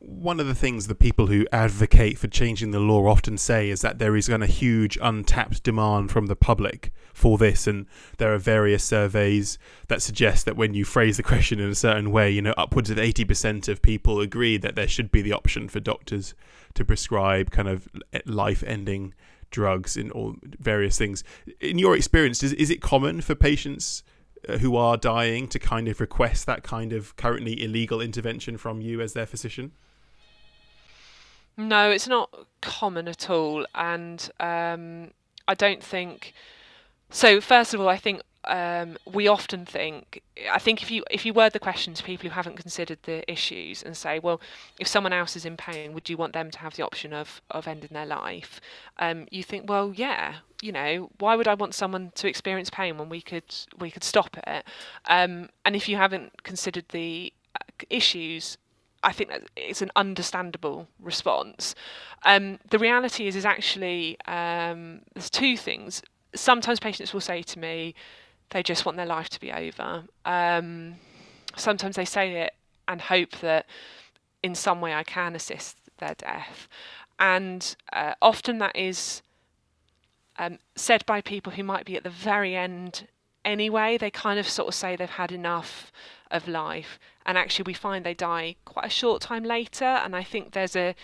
one 0.04 0.40
of 0.40 0.48
the 0.48 0.56
things 0.56 0.88
the 0.88 0.96
people 0.96 1.28
who 1.28 1.46
advocate 1.52 2.18
for 2.18 2.28
changing 2.28 2.72
the 2.72 2.80
law 2.80 3.06
often 3.06 3.38
say 3.38 3.70
is 3.70 3.82
that 3.82 4.00
there 4.00 4.16
is 4.16 4.28
a 4.30 4.46
huge 4.48 4.98
untapped 5.00 5.62
demand 5.62 6.12
from 6.12 6.26
the 6.26 6.36
public 6.36 6.92
for 7.14 7.38
this 7.38 7.68
and 7.68 7.86
there 8.18 8.34
are 8.34 8.40
various 8.40 8.84
surveys 8.84 9.60
that 9.90 10.02
suggest 10.02 10.46
that 10.46 10.58
when 10.58 10.74
you 10.74 10.84
phrase 10.84 11.18
the 11.18 11.24
question 11.32 11.60
in 11.60 11.70
a 11.70 11.76
certain 11.76 12.12
way 12.12 12.32
you 12.32 12.42
know 12.42 12.54
upwards 12.58 12.90
of 12.90 12.98
80% 12.98 13.68
of 13.68 13.84
people 13.84 14.20
agree 14.20 14.58
that 14.58 14.76
there 14.76 14.88
should 14.88 15.12
be 15.12 15.22
the 15.22 15.34
option 15.34 15.70
for 15.70 15.80
doctors 15.80 16.34
to 16.74 16.84
prescribe 16.84 17.52
kind 17.52 17.68
of 17.68 17.88
life 18.26 18.64
ending 18.64 19.14
drugs 19.52 19.98
in 19.98 20.10
all 20.12 20.36
various 20.44 20.98
things. 20.98 21.24
In 21.60 21.78
your 21.78 21.96
experience 21.96 22.42
is, 22.42 22.54
is 22.54 22.70
it 22.70 22.82
common 22.82 23.22
for 23.22 23.36
patients 23.36 24.02
uh, 24.48 24.58
who 24.58 24.76
are 24.76 24.98
dying 24.98 25.48
to 25.50 25.60
kind 25.60 25.88
of 25.88 26.00
request 26.00 26.46
that 26.48 26.64
kind 26.64 26.94
of 26.94 27.16
currently 27.18 27.62
illegal 27.62 28.02
intervention 28.02 28.58
from 28.58 28.82
you 28.82 29.02
as 29.02 29.14
their 29.14 29.26
physician 29.28 29.74
no, 31.58 31.92
it's 31.92 32.08
not 32.08 32.30
common 32.62 33.08
at 33.08 33.30
all, 33.30 33.66
and 33.76 34.30
um, 34.40 35.12
I 35.48 35.54
don't 35.54 35.84
think. 35.84 36.34
So 37.10 37.42
first 37.42 37.74
of 37.74 37.82
all, 37.82 37.90
I 37.90 37.98
think 37.98 38.22
um, 38.46 38.98
we 39.12 39.28
often 39.28 39.66
think. 39.66 40.22
I 40.50 40.58
think 40.60 40.82
if 40.82 40.90
you 40.90 41.04
if 41.12 41.26
you 41.26 41.34
word 41.34 41.54
the 41.54 41.60
question 41.60 41.94
to 41.94 42.04
people 42.04 42.30
who 42.30 42.34
haven't 42.34 42.56
considered 42.58 43.00
the 43.04 43.30
issues 43.32 43.84
and 43.84 43.96
say, 43.96 44.18
well, 44.20 44.42
if 44.80 44.88
someone 44.88 45.14
else 45.14 45.36
is 45.36 45.46
in 45.46 45.58
pain, 45.58 45.94
would 45.94 46.10
you 46.10 46.18
want 46.18 46.34
them 46.34 46.50
to 46.52 46.60
have 46.60 46.76
the 46.76 46.84
option 46.84 47.14
of 47.14 47.42
of 47.52 47.68
ending 47.68 47.92
their 47.92 48.06
life? 48.06 48.60
Um, 48.98 49.28
you 49.30 49.44
think, 49.44 49.70
well, 49.70 49.94
yeah, 49.96 50.36
you 50.62 50.72
know, 50.72 51.12
why 51.20 51.36
would 51.36 51.48
I 51.48 51.54
want 51.54 51.76
someone 51.76 52.12
to 52.16 52.28
experience 52.28 52.70
pain 52.70 52.98
when 52.98 53.10
we 53.10 53.22
could 53.22 53.54
we 53.78 53.92
could 53.92 54.04
stop 54.04 54.38
it? 54.48 54.66
Um, 55.06 55.50
and 55.64 55.76
if 55.76 55.88
you 55.88 55.98
haven't 55.98 56.44
considered 56.44 56.86
the 56.90 57.32
uh, 57.56 57.86
issues 57.90 58.58
I 59.04 59.12
think 59.12 59.30
that 59.30 59.44
it's 59.56 59.82
an 59.82 59.92
understandable 59.96 60.88
response. 61.00 61.76
Um, 62.24 62.60
the 62.70 62.78
reality 62.78 63.28
is, 63.28 63.36
is 63.36 63.46
actually 63.46 64.18
um, 64.28 65.02
there's 65.14 65.30
two 65.30 65.58
things. 65.58 66.04
Sometimes 66.36 66.80
patients 66.80 67.14
will 67.14 67.22
say 67.22 67.42
to 67.42 67.60
me, 67.60 67.96
they 68.52 68.62
just 68.62 68.86
want 68.86 68.98
their 68.98 69.06
life 69.06 69.30
to 69.30 69.40
be 69.40 69.52
over. 69.52 70.04
Um, 70.26 70.96
sometimes 71.56 71.96
they 71.96 72.06
say 72.06 72.42
it 72.42 72.54
and 72.88 73.02
hope 73.02 73.32
that 73.40 73.66
in 74.44 74.56
some 74.56 74.82
way 74.82 74.94
I 74.94 75.04
can 75.04 75.36
assist 75.36 75.78
their 75.98 76.16
death, 76.16 76.68
and 77.20 77.76
uh, 77.94 78.16
often 78.22 78.58
that 78.58 78.76
is 78.76 79.22
um, 80.38 80.58
said 80.76 81.06
by 81.06 81.22
people 81.22 81.54
who 81.54 81.64
might 81.64 81.86
be 81.86 81.96
at 81.96 82.04
the 82.04 82.10
very 82.10 82.56
end 82.56 83.08
anyway. 83.46 83.98
They 83.98 84.12
kind 84.12 84.40
of 84.40 84.48
sort 84.50 84.68
of 84.68 84.76
say 84.76 84.96
they've 84.96 85.10
had 85.10 85.32
enough 85.32 85.92
of 86.32 86.48
life, 86.48 87.00
and 87.26 87.38
actually 87.38 87.64
we 87.64 87.74
find 87.74 88.06
they 88.06 88.14
die 88.14 88.56
quite 88.66 88.86
a 88.86 88.90
short 88.90 89.22
time 89.22 89.44
later. 89.44 89.86
And 89.86 90.16
I 90.16 90.24
think 90.24 90.52
there's 90.52 90.76
a 90.76 90.96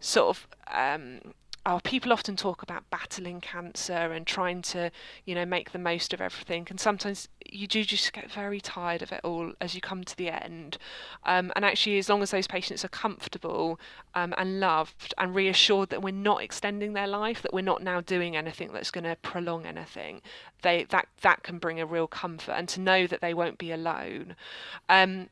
sort 0.00 0.36
of 0.36 0.46
um, 0.72 1.20
oh, 1.66 1.80
people 1.82 2.12
often 2.12 2.36
talk 2.36 2.62
about 2.62 2.88
battling 2.90 3.40
cancer 3.40 3.92
and 3.92 4.24
trying 4.24 4.62
to, 4.62 4.90
you 5.24 5.34
know, 5.34 5.44
make 5.44 5.72
the 5.72 5.78
most 5.80 6.14
of 6.14 6.20
everything. 6.20 6.64
And 6.70 6.78
sometimes 6.78 7.28
you 7.44 7.66
do 7.66 7.82
just 7.82 8.12
get 8.12 8.30
very 8.30 8.60
tired 8.60 9.02
of 9.02 9.10
it 9.10 9.20
all 9.24 9.52
as 9.60 9.74
you 9.74 9.80
come 9.80 10.04
to 10.04 10.16
the 10.16 10.28
end. 10.28 10.78
Um, 11.24 11.52
and 11.56 11.64
actually, 11.64 11.98
as 11.98 12.08
long 12.08 12.22
as 12.22 12.30
those 12.30 12.46
patients 12.46 12.84
are 12.84 12.88
comfortable 12.88 13.80
um, 14.14 14.32
and 14.38 14.60
loved 14.60 15.12
and 15.18 15.34
reassured 15.34 15.90
that 15.90 16.02
we're 16.02 16.12
not 16.12 16.40
extending 16.40 16.92
their 16.92 17.08
life, 17.08 17.42
that 17.42 17.52
we're 17.52 17.62
not 17.62 17.82
now 17.82 18.00
doing 18.00 18.36
anything 18.36 18.72
that's 18.72 18.92
going 18.92 19.04
to 19.04 19.16
prolong 19.16 19.66
anything, 19.66 20.22
they 20.62 20.84
that 20.90 21.08
that 21.22 21.42
can 21.42 21.58
bring 21.58 21.80
a 21.80 21.86
real 21.86 22.06
comfort. 22.06 22.52
And 22.52 22.68
to 22.68 22.80
know 22.80 23.08
that 23.08 23.20
they 23.20 23.34
won't 23.34 23.58
be 23.58 23.72
alone. 23.72 24.36
Um, 24.88 25.30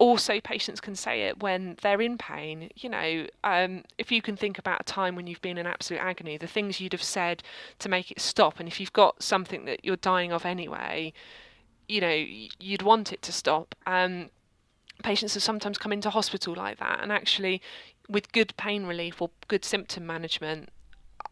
also 0.00 0.40
patients 0.40 0.80
can 0.80 0.96
say 0.96 1.24
it 1.24 1.42
when 1.42 1.76
they're 1.82 2.00
in 2.00 2.16
pain 2.16 2.70
you 2.74 2.88
know 2.88 3.26
um, 3.44 3.84
if 3.98 4.10
you 4.10 4.22
can 4.22 4.34
think 4.34 4.58
about 4.58 4.80
a 4.80 4.84
time 4.84 5.14
when 5.14 5.26
you've 5.26 5.42
been 5.42 5.58
in 5.58 5.66
absolute 5.66 6.00
agony 6.00 6.38
the 6.38 6.46
things 6.46 6.80
you'd 6.80 6.94
have 6.94 7.02
said 7.02 7.42
to 7.78 7.88
make 7.88 8.10
it 8.10 8.18
stop 8.18 8.58
and 8.58 8.66
if 8.66 8.80
you've 8.80 8.94
got 8.94 9.22
something 9.22 9.66
that 9.66 9.84
you're 9.84 9.96
dying 9.96 10.32
of 10.32 10.46
anyway 10.46 11.12
you 11.86 12.00
know 12.00 12.24
you'd 12.58 12.82
want 12.82 13.12
it 13.12 13.20
to 13.20 13.30
stop 13.30 13.74
um, 13.86 14.30
patients 15.04 15.34
have 15.34 15.42
sometimes 15.42 15.76
come 15.76 15.92
into 15.92 16.08
hospital 16.08 16.54
like 16.54 16.78
that 16.78 17.00
and 17.02 17.12
actually 17.12 17.60
with 18.08 18.32
good 18.32 18.56
pain 18.56 18.86
relief 18.86 19.20
or 19.20 19.30
good 19.48 19.64
symptom 19.64 20.06
management 20.06 20.70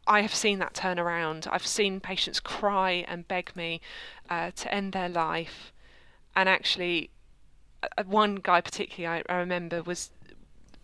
I 0.06 0.22
have 0.22 0.34
seen 0.34 0.58
that 0.58 0.72
turn 0.74 0.98
around. 0.98 1.46
I've 1.50 1.66
seen 1.66 2.00
patients 2.00 2.40
cry 2.40 3.04
and 3.08 3.28
beg 3.28 3.54
me 3.54 3.82
uh, 4.30 4.52
to 4.56 4.74
end 4.74 4.92
their 4.92 5.08
life, 5.08 5.70
and 6.34 6.48
actually 6.48 7.10
one 8.06 8.36
guy 8.36 8.60
particularly 8.60 9.22
I, 9.28 9.32
I 9.32 9.38
remember 9.38 9.82
was 9.82 10.10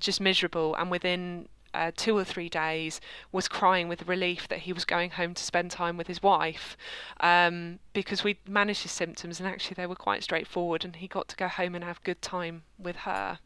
just 0.00 0.20
miserable, 0.20 0.74
and 0.74 0.90
within 0.90 1.48
uh, 1.74 1.90
two 1.96 2.16
or 2.16 2.24
three 2.24 2.48
days 2.48 3.00
was 3.32 3.48
crying 3.48 3.88
with 3.88 4.06
relief 4.06 4.46
that 4.48 4.60
he 4.60 4.72
was 4.72 4.84
going 4.84 5.10
home 5.10 5.34
to 5.34 5.42
spend 5.42 5.70
time 5.70 5.96
with 5.96 6.06
his 6.06 6.22
wife 6.22 6.76
um, 7.20 7.80
because 7.92 8.22
we'd 8.22 8.38
managed 8.48 8.82
his 8.82 8.92
symptoms 8.92 9.40
and 9.40 9.48
actually 9.48 9.74
they 9.74 9.86
were 9.86 9.96
quite 9.96 10.22
straightforward 10.22 10.84
and 10.84 10.96
he 10.96 11.08
got 11.08 11.26
to 11.26 11.36
go 11.36 11.48
home 11.48 11.74
and 11.74 11.82
have 11.82 12.02
good 12.04 12.22
time 12.22 12.62
with 12.78 12.96
her. 12.96 13.40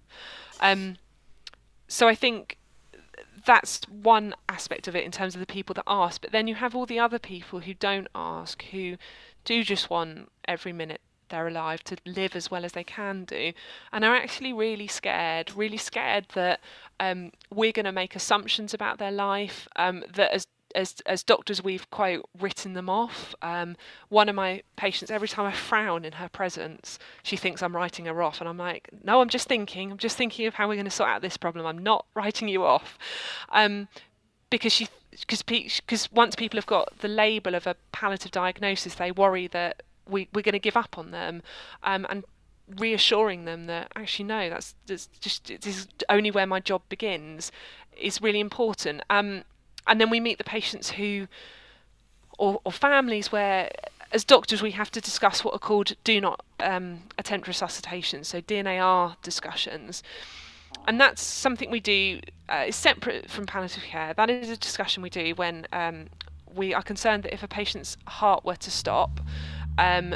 Um, 0.61 0.99
so 1.88 2.07
I 2.07 2.14
think 2.14 2.59
that's 3.47 3.81
one 3.88 4.35
aspect 4.49 4.88
of 4.88 4.95
it 4.95 5.05
in 5.05 5.11
terms 5.11 5.35
of 5.35 5.40
the 5.40 5.47
people 5.47 5.73
that 5.75 5.85
ask, 5.87 6.21
but 6.21 6.31
then 6.31 6.47
you 6.47 6.57
have 6.57 6.76
all 6.76 6.85
the 6.85 6.99
other 6.99 7.19
people 7.19 7.61
who 7.61 7.73
don't 7.73 8.09
ask, 8.14 8.62
who 8.73 8.99
do 9.45 9.64
just 9.64 9.88
want 9.88 10.31
every 10.47 10.73
minute 10.73 11.00
they're 11.28 11.49
alive 11.49 11.82
to 11.85 11.97
live 12.04 12.35
as 12.35 12.50
well 12.50 12.64
as 12.64 12.73
they 12.73 12.85
can 12.85 13.25
do. 13.25 13.52
And 13.92 14.04
are 14.04 14.16
actually 14.16 14.52
really 14.52 14.87
scared 14.87 15.52
really 15.54 15.76
scared 15.76 16.26
that 16.35 16.61
um, 17.00 17.32
we're 17.50 17.73
going 17.73 17.85
to 17.85 17.92
make 17.92 18.16
assumptions 18.16 18.75
about 18.75 18.99
their 18.99 19.12
life 19.12 19.68
um, 19.76 20.04
that 20.14 20.32
as 20.32 20.47
as 20.75 20.97
as 21.06 21.23
doctors 21.23 21.62
we've 21.62 21.90
quite 21.90 22.20
written 22.38 22.75
them 22.75 22.90
off. 22.90 23.35
Um, 23.40 23.76
one 24.08 24.28
of 24.28 24.35
my 24.35 24.62
patients 24.76 25.11
every 25.11 25.28
time 25.28 25.47
i 25.47 25.52
frown 25.52 26.04
in 26.04 26.12
her 26.12 26.28
presence 26.28 26.99
she 27.23 27.37
thinks 27.37 27.62
i'm 27.62 27.75
writing 27.75 28.04
her 28.04 28.23
off. 28.23 28.40
And 28.40 28.49
i'm 28.49 28.58
like 28.58 28.88
no 29.02 29.20
i'm 29.20 29.28
just 29.28 29.49
thinking 29.49 29.90
i'm 29.90 29.99
just 29.99 30.16
thinking 30.16 30.47
of 30.47 30.54
how 30.54 30.68
we're 30.68 30.75
going 30.75 30.85
to 30.85 30.90
sort 30.90 31.11
out 31.11 31.23
this 31.23 31.37
problem. 31.37 31.66
I'm 31.66 31.78
not 31.78 32.04
writing 32.14 32.49
you 32.49 32.64
off. 32.64 32.99
Um, 33.50 33.88
because 34.50 34.73
she 34.73 34.88
because 35.20 35.42
because 35.42 36.11
once 36.12 36.37
people 36.37 36.56
have 36.58 36.66
got 36.66 36.99
the 36.99 37.08
label 37.08 37.54
of 37.54 37.66
a 37.66 37.76
palliative 37.92 38.30
diagnosis 38.30 38.94
they 38.94 39.11
worry 39.11 39.47
that 39.49 39.82
we, 40.08 40.28
we're 40.32 40.42
going 40.42 40.52
to 40.52 40.58
give 40.58 40.76
up 40.76 40.98
on 40.98 41.10
them 41.10 41.42
um, 41.82 42.06
and 42.10 42.24
reassuring 42.76 43.44
them 43.46 43.66
that 43.66 43.90
actually 43.96 44.26
no 44.26 44.50
that's, 44.50 44.74
that's 44.86 45.06
just 45.20 45.46
this 45.46 45.66
is 45.66 45.88
only 46.08 46.30
where 46.30 46.46
my 46.46 46.60
job 46.60 46.82
begins 46.88 47.50
is 47.96 48.22
really 48.22 48.40
important. 48.40 49.02
Um, 49.10 49.44
and 49.86 50.00
then 50.00 50.10
we 50.10 50.20
meet 50.20 50.38
the 50.38 50.44
patients 50.44 50.90
who 50.90 51.26
or, 52.38 52.60
or 52.64 52.72
families 52.72 53.32
where 53.32 53.70
as 54.12 54.24
doctors 54.24 54.62
we 54.62 54.70
have 54.72 54.90
to 54.90 55.00
discuss 55.00 55.44
what 55.44 55.54
are 55.54 55.58
called 55.58 55.94
do 56.04 56.20
not 56.20 56.44
um, 56.60 57.02
attempt 57.18 57.48
resuscitation 57.48 58.24
so 58.24 58.40
DNAR 58.40 59.16
discussions. 59.22 60.02
And 60.86 61.00
that's 61.00 61.22
something 61.22 61.70
we 61.70 61.80
do 61.80 62.20
uh, 62.48 62.64
is 62.68 62.76
separate 62.76 63.30
from 63.30 63.46
palliative 63.46 63.82
care. 63.82 64.14
That 64.14 64.30
is 64.30 64.50
a 64.50 64.56
discussion 64.56 65.02
we 65.02 65.10
do 65.10 65.34
when 65.34 65.66
um, 65.72 66.06
we 66.54 66.72
are 66.74 66.82
concerned 66.82 67.24
that 67.24 67.34
if 67.34 67.42
a 67.42 67.48
patient's 67.48 67.96
heart 68.06 68.44
were 68.44 68.56
to 68.56 68.70
stop 68.70 69.20
um, 69.78 70.14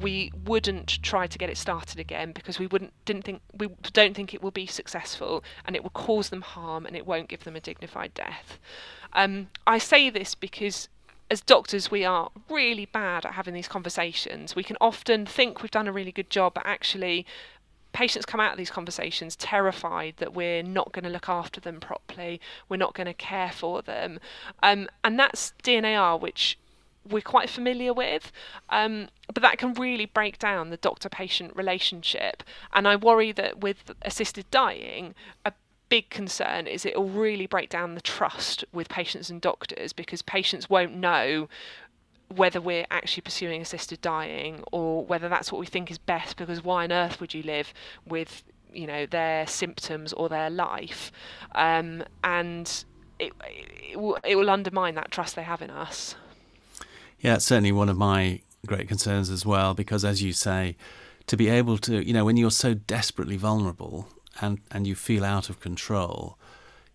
we 0.00 0.32
wouldn't 0.44 1.02
try 1.02 1.26
to 1.26 1.38
get 1.38 1.50
it 1.50 1.56
started 1.58 1.98
again 1.98 2.32
because 2.32 2.58
we 2.58 2.66
wouldn't 2.66 2.92
didn't 3.04 3.22
think 3.22 3.42
we 3.54 3.68
don't 3.92 4.14
think 4.14 4.32
it 4.32 4.42
will 4.42 4.50
be 4.50 4.66
successful 4.66 5.44
and 5.66 5.76
it 5.76 5.82
will 5.82 5.90
cause 5.90 6.30
them 6.30 6.40
harm 6.40 6.86
and 6.86 6.96
it 6.96 7.06
won't 7.06 7.28
give 7.28 7.44
them 7.44 7.56
a 7.56 7.60
dignified 7.60 8.14
death. 8.14 8.58
Um, 9.12 9.48
I 9.66 9.78
say 9.78 10.08
this 10.08 10.34
because 10.34 10.88
as 11.30 11.40
doctors 11.40 11.90
we 11.90 12.04
are 12.04 12.30
really 12.48 12.86
bad 12.86 13.26
at 13.26 13.32
having 13.32 13.54
these 13.54 13.68
conversations. 13.68 14.56
We 14.56 14.62
can 14.62 14.76
often 14.80 15.26
think 15.26 15.62
we've 15.62 15.70
done 15.70 15.88
a 15.88 15.92
really 15.92 16.12
good 16.12 16.30
job, 16.30 16.54
but 16.54 16.66
actually 16.66 17.26
patients 17.92 18.26
come 18.26 18.40
out 18.40 18.52
of 18.52 18.58
these 18.58 18.70
conversations 18.70 19.36
terrified 19.36 20.14
that 20.18 20.34
we're 20.34 20.62
not 20.62 20.92
going 20.92 21.04
to 21.04 21.10
look 21.10 21.28
after 21.28 21.60
them 21.60 21.80
properly, 21.80 22.40
we're 22.68 22.76
not 22.76 22.94
going 22.94 23.06
to 23.06 23.14
care 23.14 23.52
for 23.52 23.82
them, 23.82 24.18
um, 24.62 24.88
and 25.04 25.18
that's 25.18 25.52
DNAR, 25.62 26.20
which 26.20 26.58
we're 27.08 27.20
quite 27.20 27.50
familiar 27.50 27.92
with. 27.92 28.32
Um, 28.70 29.08
but 29.32 29.42
that 29.42 29.58
can 29.58 29.74
really 29.74 30.06
break 30.06 30.38
down 30.38 30.70
the 30.70 30.76
doctor 30.76 31.08
patient 31.08 31.54
relationship. 31.56 32.42
And 32.72 32.86
I 32.86 32.96
worry 32.96 33.32
that 33.32 33.60
with 33.60 33.92
assisted 34.02 34.50
dying, 34.50 35.14
a 35.44 35.52
big 35.88 36.08
concern 36.08 36.66
is 36.66 36.86
it 36.86 36.96
will 36.96 37.08
really 37.08 37.46
break 37.46 37.68
down 37.68 37.94
the 37.94 38.00
trust 38.00 38.64
with 38.72 38.88
patients 38.88 39.28
and 39.28 39.42
doctors 39.42 39.92
because 39.92 40.22
patients 40.22 40.70
won't 40.70 40.94
know 40.94 41.48
whether 42.34 42.62
we're 42.62 42.86
actually 42.90 43.20
pursuing 43.20 43.60
assisted 43.60 44.00
dying 44.00 44.64
or 44.72 45.04
whether 45.04 45.28
that's 45.28 45.52
what 45.52 45.58
we 45.58 45.66
think 45.66 45.90
is 45.90 45.98
best 45.98 46.38
because 46.38 46.64
why 46.64 46.84
on 46.84 46.92
earth 46.92 47.20
would 47.20 47.34
you 47.34 47.42
live 47.42 47.74
with 48.06 48.42
you 48.72 48.86
know 48.86 49.04
their 49.04 49.46
symptoms 49.46 50.14
or 50.14 50.30
their 50.30 50.48
life 50.48 51.12
um, 51.54 52.02
and 52.24 52.84
it, 53.18 53.32
it, 53.90 54.00
will, 54.00 54.18
it 54.24 54.36
will 54.36 54.48
undermine 54.48 54.94
that 54.94 55.10
trust 55.10 55.36
they 55.36 55.42
have 55.42 55.60
in 55.60 55.68
us 55.68 56.14
yeah 57.22 57.36
it's 57.36 57.46
certainly 57.46 57.72
one 57.72 57.88
of 57.88 57.96
my 57.96 58.40
great 58.66 58.86
concerns 58.86 59.30
as 59.30 59.46
well 59.46 59.72
because 59.72 60.04
as 60.04 60.22
you 60.22 60.32
say 60.32 60.76
to 61.26 61.36
be 61.36 61.48
able 61.48 61.78
to 61.78 62.06
you 62.06 62.12
know 62.12 62.24
when 62.24 62.36
you're 62.36 62.50
so 62.50 62.74
desperately 62.74 63.38
vulnerable 63.38 64.06
and 64.42 64.60
and 64.70 64.86
you 64.86 64.94
feel 64.94 65.24
out 65.24 65.48
of 65.48 65.58
control 65.60 66.38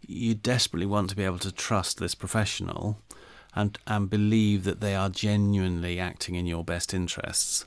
you 0.06 0.36
desperately 0.36 0.86
want 0.86 1.10
to 1.10 1.16
be 1.16 1.24
able 1.24 1.40
to 1.40 1.52
trust 1.52 1.98
this 1.98 2.14
professional 2.16 3.00
and 3.58 3.80
and 3.88 4.10
believe 4.10 4.64
that 4.64 4.82
they 4.82 4.96
are 4.96 5.10
genuinely 5.10 6.00
acting 6.00 6.36
in 6.36 6.46
your 6.46 6.64
best 6.64 6.94
interests, 6.94 7.66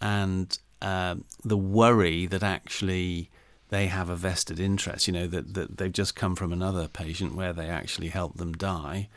and 0.00 0.58
um, 0.80 1.24
the 1.44 1.56
worry 1.56 2.24
that 2.26 2.42
actually 2.42 3.28
they 3.68 3.88
have 3.88 4.08
a 4.08 4.16
vested 4.16 4.58
interest, 4.58 5.06
you 5.06 5.12
know, 5.12 5.26
that, 5.26 5.52
that 5.52 5.76
they've 5.76 5.92
just 5.92 6.16
come 6.16 6.34
from 6.34 6.52
another 6.52 6.88
patient 6.88 7.34
where 7.34 7.52
they 7.52 7.68
actually 7.68 8.08
helped 8.08 8.38
them 8.38 8.52
die, 8.52 9.08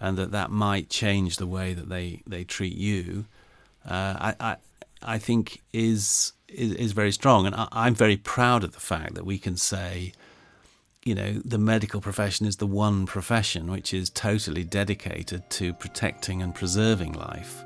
and 0.00 0.16
that 0.16 0.30
that 0.32 0.50
might 0.50 0.88
change 0.88 1.36
the 1.36 1.46
way 1.46 1.74
that 1.74 1.88
they, 1.88 2.22
they 2.26 2.44
treat 2.44 2.76
you, 2.76 3.26
uh, 3.88 4.32
I, 4.32 4.34
I, 4.40 4.56
I 5.02 5.18
think 5.18 5.62
is, 5.72 6.32
is, 6.48 6.72
is 6.72 6.92
very 6.92 7.12
strong. 7.12 7.46
And 7.46 7.54
I, 7.54 7.68
I'm 7.72 7.94
very 7.94 8.16
proud 8.16 8.64
of 8.64 8.72
the 8.72 8.80
fact 8.80 9.14
that 9.14 9.24
we 9.24 9.38
can 9.38 9.56
say, 9.56 10.12
you 11.04 11.14
know, 11.14 11.40
the 11.44 11.58
medical 11.58 12.00
profession 12.00 12.46
is 12.46 12.56
the 12.56 12.66
one 12.66 13.06
profession 13.06 13.70
which 13.70 13.94
is 13.94 14.10
totally 14.10 14.64
dedicated 14.64 15.48
to 15.50 15.72
protecting 15.72 16.42
and 16.42 16.54
preserving 16.54 17.12
life. 17.14 17.64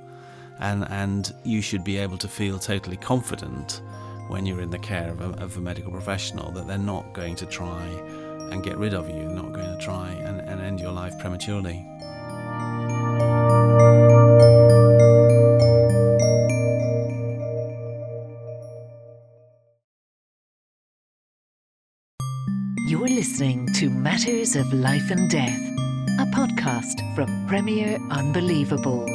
And, 0.59 0.87
and 0.91 1.35
you 1.45 1.61
should 1.61 1.83
be 1.83 1.99
able 1.99 2.19
to 2.19 2.29
feel 2.29 2.59
totally 2.59 2.97
confident 2.97 3.83
when 4.29 4.47
you're 4.47 4.61
in 4.61 4.71
the 4.71 4.79
care 4.79 5.11
of 5.11 5.21
a, 5.21 5.43
of 5.43 5.57
a 5.57 5.61
medical 5.61 5.91
professional 5.91 6.53
that 6.53 6.67
they're 6.67 6.79
not 6.79 7.13
going 7.13 7.35
to 7.37 7.47
try 7.47 7.85
and 8.53 8.63
get 8.63 8.77
rid 8.77 8.95
of 8.95 9.09
you, 9.09 9.25
not 9.25 9.53
going 9.53 9.77
to 9.77 9.85
try 9.85 10.11
and, 10.11 10.41
and 10.41 10.61
end 10.61 10.79
your 10.79 10.93
life 10.93 11.19
prematurely. 11.19 11.85
Listening 23.33 23.67
to 23.73 23.89
Matters 23.89 24.57
of 24.57 24.71
Life 24.75 25.11
and 25.11 25.31
Death, 25.31 25.59
a 26.19 26.27
podcast 26.27 27.01
from 27.15 27.47
Premier 27.47 27.99
Unbelievable. 28.11 29.07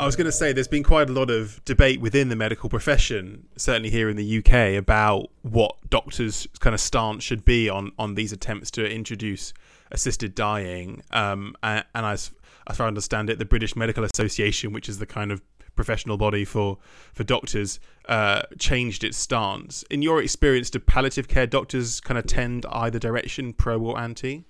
I 0.00 0.06
was 0.06 0.16
going 0.16 0.24
to 0.24 0.32
say 0.32 0.54
there's 0.54 0.66
been 0.66 0.82
quite 0.82 1.10
a 1.10 1.12
lot 1.12 1.28
of 1.28 1.62
debate 1.66 2.00
within 2.00 2.30
the 2.30 2.36
medical 2.36 2.70
profession, 2.70 3.46
certainly 3.56 3.90
here 3.90 4.08
in 4.08 4.16
the 4.16 4.38
UK, 4.38 4.78
about 4.78 5.28
what 5.42 5.76
doctors' 5.90 6.48
kind 6.58 6.72
of 6.72 6.80
stance 6.80 7.22
should 7.22 7.44
be 7.44 7.68
on 7.68 7.92
on 7.98 8.14
these 8.14 8.32
attempts 8.32 8.70
to 8.70 8.90
introduce 8.90 9.52
assisted 9.90 10.34
dying. 10.34 11.02
Um, 11.10 11.54
and, 11.62 11.84
and 11.94 12.06
as 12.06 12.30
as 12.66 12.78
far 12.78 12.86
as 12.86 12.86
I 12.86 12.88
understand 12.88 13.28
it, 13.28 13.38
the 13.38 13.44
British 13.44 13.76
Medical 13.76 14.04
Association, 14.04 14.72
which 14.72 14.88
is 14.88 14.98
the 14.98 15.06
kind 15.06 15.32
of 15.32 15.42
professional 15.80 16.18
body 16.18 16.44
for 16.44 16.76
for 17.14 17.24
doctors 17.24 17.80
uh, 18.06 18.42
changed 18.58 19.02
its 19.02 19.16
stance. 19.16 19.82
In 19.90 20.02
your 20.02 20.20
experience, 20.20 20.68
do 20.68 20.78
palliative 20.78 21.26
care 21.26 21.46
doctors 21.46 22.00
kind 22.00 22.18
of 22.18 22.26
tend 22.26 22.66
either 22.70 22.98
direction, 22.98 23.54
pro 23.54 23.80
or 23.80 23.98
anti? 23.98 24.44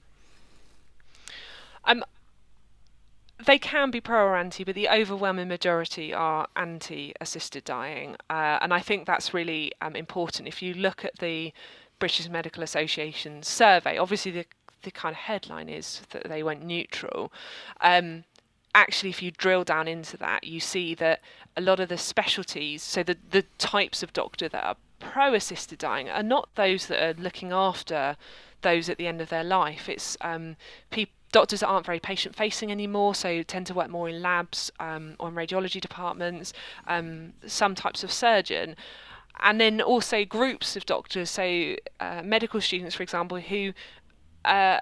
Um, 1.85 2.05
they 3.47 3.59
can 3.59 3.91
be 3.91 4.01
pro 4.01 4.25
or 4.25 4.37
anti, 4.37 4.65
but 4.65 4.75
the 4.75 4.89
overwhelming 4.89 5.49
majority 5.49 6.13
are 6.13 6.49
anti-assisted 6.57 7.65
dying, 7.65 8.17
uh, 8.29 8.59
and 8.61 8.75
I 8.75 8.81
think 8.81 9.07
that's 9.07 9.33
really 9.33 9.73
um, 9.81 9.95
important. 9.95 10.49
If 10.49 10.61
you 10.63 10.75
look 10.75 11.05
at 11.05 11.19
the 11.21 11.53
British 12.01 12.29
Medical 12.29 12.63
Association 12.65 13.43
survey, 13.43 13.97
obviously 13.99 14.33
the 14.33 14.47
the 14.83 14.91
kind 14.91 15.13
of 15.13 15.19
headline 15.19 15.69
is 15.69 16.03
that 16.11 16.29
they 16.29 16.43
went 16.43 16.65
neutral. 16.65 17.31
Um, 17.81 18.25
actually, 18.75 19.11
if 19.11 19.23
you 19.23 19.31
drill 19.31 19.65
down 19.65 19.89
into 19.89 20.17
that, 20.19 20.45
you 20.45 20.61
see 20.61 20.95
that 20.97 21.21
a 21.57 21.61
lot 21.61 21.81
of 21.81 21.89
the 21.89 21.99
specialties, 21.99 22.83
so 22.83 23.03
the, 23.03 23.17
the 23.31 23.45
types 23.59 24.03
of 24.03 24.13
doctor 24.13 24.49
that 24.49 24.65
are 24.65 24.77
pro 24.99 25.35
assisted 25.35 25.79
dying, 25.79 26.09
are 26.09 26.23
not 26.23 26.49
those 26.55 26.87
that 26.87 27.03
are 27.03 27.21
looking 27.21 27.53
after 27.53 28.17
those 28.63 28.89
at 28.89 28.99
the 28.99 29.07
end 29.07 29.21
of 29.21 29.31
their 29.31 29.45
life. 29.45 29.89
It's 29.89 30.17
um, 30.21 30.57
doctors 31.33 31.61
that 31.61 31.69
aren't 31.69 31.87
very 31.87 32.01
patient 32.01 32.35
facing 32.35 32.71
anymore, 32.71 33.15
so 33.15 33.43
tend 33.43 33.67
to 33.67 33.75
work 33.75 33.91
more 33.91 34.09
in 34.09 34.21
labs 34.21 34.71
um, 34.81 35.15
or 35.19 35.29
in 35.29 35.35
radiology 35.35 35.81
departments, 35.81 36.53
um, 36.87 37.33
some 37.47 37.75
types 37.75 38.03
of 38.03 38.11
surgeon. 38.11 38.77
And 39.43 39.61
then 39.61 39.81
also 39.81 40.25
groups 40.25 40.77
of 40.77 40.85
doctors, 40.87 41.31
so 41.31 41.77
uh, 42.01 42.23
medical 42.25 42.61
students, 42.61 42.95
for 42.95 43.03
example, 43.03 43.39
who 43.39 43.73
uh, 44.45 44.81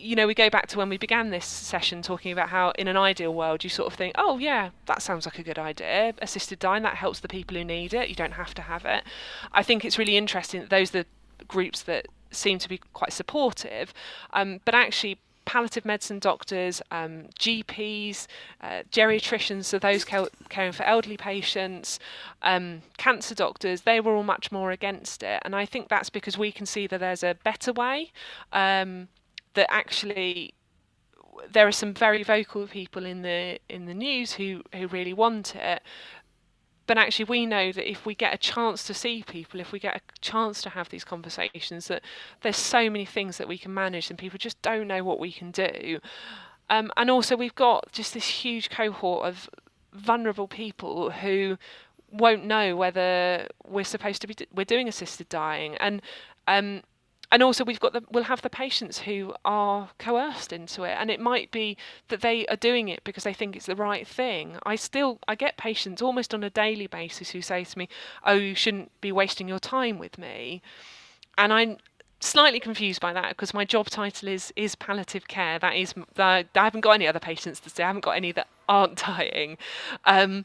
you 0.00 0.16
know, 0.16 0.26
we 0.26 0.34
go 0.34 0.50
back 0.50 0.66
to 0.68 0.78
when 0.78 0.88
we 0.88 0.98
began 0.98 1.30
this 1.30 1.46
session 1.46 2.02
talking 2.02 2.32
about 2.32 2.48
how 2.48 2.70
in 2.78 2.88
an 2.88 2.96
ideal 2.96 3.34
world 3.34 3.62
you 3.62 3.70
sort 3.70 3.92
of 3.92 3.96
think, 3.96 4.14
oh 4.16 4.38
yeah, 4.38 4.70
that 4.86 5.02
sounds 5.02 5.26
like 5.26 5.38
a 5.38 5.42
good 5.42 5.58
idea. 5.58 6.14
Assisted 6.20 6.58
dying 6.58 6.82
that 6.82 6.96
helps 6.96 7.20
the 7.20 7.28
people 7.28 7.56
who 7.56 7.64
need 7.64 7.94
it. 7.94 8.08
You 8.08 8.14
don't 8.14 8.32
have 8.32 8.54
to 8.54 8.62
have 8.62 8.84
it. 8.84 9.04
I 9.52 9.62
think 9.62 9.84
it's 9.84 9.98
really 9.98 10.16
interesting 10.16 10.60
that 10.60 10.70
those 10.70 10.90
are 10.90 11.02
the 11.02 11.44
groups 11.46 11.82
that 11.82 12.06
seem 12.30 12.58
to 12.58 12.68
be 12.68 12.78
quite 12.92 13.12
supportive, 13.12 13.92
um, 14.32 14.60
but 14.64 14.74
actually 14.74 15.18
palliative 15.44 15.84
medicine 15.84 16.20
doctors, 16.20 16.80
um, 16.92 17.24
GPs, 17.38 18.26
uh, 18.60 18.82
geriatricians, 18.92 19.64
so 19.64 19.78
those 19.78 20.04
caring 20.04 20.72
for 20.72 20.84
elderly 20.84 21.16
patients, 21.16 21.98
um, 22.42 22.82
cancer 22.98 23.34
doctors, 23.34 23.80
they 23.80 23.98
were 23.98 24.14
all 24.14 24.22
much 24.22 24.52
more 24.52 24.70
against 24.70 25.24
it. 25.24 25.42
And 25.44 25.56
I 25.56 25.66
think 25.66 25.88
that's 25.88 26.08
because 26.10 26.38
we 26.38 26.52
can 26.52 26.66
see 26.66 26.86
that 26.86 27.00
there's 27.00 27.24
a 27.24 27.36
better 27.42 27.72
way. 27.72 28.12
Um, 28.52 29.08
that 29.54 29.72
actually 29.72 30.54
there 31.50 31.66
are 31.66 31.72
some 31.72 31.94
very 31.94 32.22
vocal 32.22 32.66
people 32.66 33.04
in 33.04 33.22
the 33.22 33.58
in 33.68 33.86
the 33.86 33.94
news 33.94 34.34
who 34.34 34.62
who 34.74 34.86
really 34.88 35.12
want 35.12 35.54
it. 35.56 35.82
But 36.86 36.98
actually 36.98 37.26
we 37.26 37.46
know 37.46 37.70
that 37.70 37.88
if 37.88 38.04
we 38.04 38.14
get 38.16 38.34
a 38.34 38.38
chance 38.38 38.84
to 38.84 38.94
see 38.94 39.22
people 39.22 39.60
if 39.60 39.70
we 39.70 39.78
get 39.78 39.96
a 39.96 40.00
chance 40.20 40.60
to 40.62 40.70
have 40.70 40.88
these 40.88 41.04
conversations 41.04 41.86
that 41.86 42.02
there's 42.42 42.56
so 42.56 42.90
many 42.90 43.04
things 43.04 43.38
that 43.38 43.46
we 43.46 43.58
can 43.58 43.72
manage 43.72 44.10
and 44.10 44.18
people 44.18 44.38
just 44.38 44.60
don't 44.62 44.88
know 44.88 45.04
what 45.04 45.20
we 45.20 45.32
can 45.32 45.50
do. 45.50 46.00
Um, 46.68 46.90
and 46.96 47.10
also 47.10 47.36
we've 47.36 47.54
got 47.54 47.92
just 47.92 48.14
this 48.14 48.26
huge 48.26 48.70
cohort 48.70 49.26
of 49.26 49.48
vulnerable 49.92 50.46
people 50.46 51.10
who 51.10 51.58
won't 52.12 52.44
know 52.44 52.76
whether 52.76 53.46
we're 53.66 53.84
supposed 53.84 54.20
to 54.22 54.26
be 54.26 54.34
we're 54.54 54.64
doing 54.64 54.88
assisted 54.88 55.28
dying. 55.28 55.76
And 55.76 56.02
um, 56.48 56.82
and 57.30 57.42
also 57.42 57.64
we've 57.64 57.80
got 57.80 57.92
the 57.92 58.02
we'll 58.10 58.24
have 58.24 58.42
the 58.42 58.50
patients 58.50 59.00
who 59.00 59.34
are 59.44 59.90
coerced 59.98 60.52
into 60.52 60.82
it 60.84 60.96
and 60.98 61.10
it 61.10 61.20
might 61.20 61.50
be 61.50 61.76
that 62.08 62.20
they 62.20 62.46
are 62.46 62.56
doing 62.56 62.88
it 62.88 63.02
because 63.04 63.24
they 63.24 63.32
think 63.32 63.56
it's 63.56 63.66
the 63.66 63.76
right 63.76 64.06
thing. 64.06 64.56
I 64.64 64.76
still 64.76 65.18
i 65.28 65.34
get 65.34 65.56
patients 65.56 66.02
almost 66.02 66.34
on 66.34 66.42
a 66.42 66.50
daily 66.50 66.86
basis 66.86 67.30
who 67.30 67.42
say 67.42 67.64
to 67.64 67.78
me 67.78 67.88
oh 68.24 68.34
you 68.34 68.54
shouldn't 68.54 68.90
be 69.00 69.12
wasting 69.12 69.48
your 69.48 69.60
time 69.60 69.98
with 69.98 70.18
me. 70.18 70.62
And 71.38 71.52
i'm 71.52 71.76
slightly 72.22 72.60
confused 72.60 73.00
by 73.00 73.14
that 73.14 73.30
because 73.30 73.54
my 73.54 73.64
job 73.64 73.88
title 73.88 74.28
is 74.28 74.52
is 74.56 74.74
palliative 74.74 75.28
care. 75.28 75.58
That 75.58 75.74
is 75.74 75.94
i 76.18 76.44
haven't 76.54 76.82
got 76.82 76.92
any 76.92 77.06
other 77.06 77.20
patients 77.20 77.60
to 77.60 77.70
say 77.70 77.84
i 77.84 77.86
haven't 77.86 78.04
got 78.04 78.16
any 78.16 78.32
that 78.32 78.48
aren't 78.68 78.96
dying. 78.96 79.58
Um, 80.04 80.44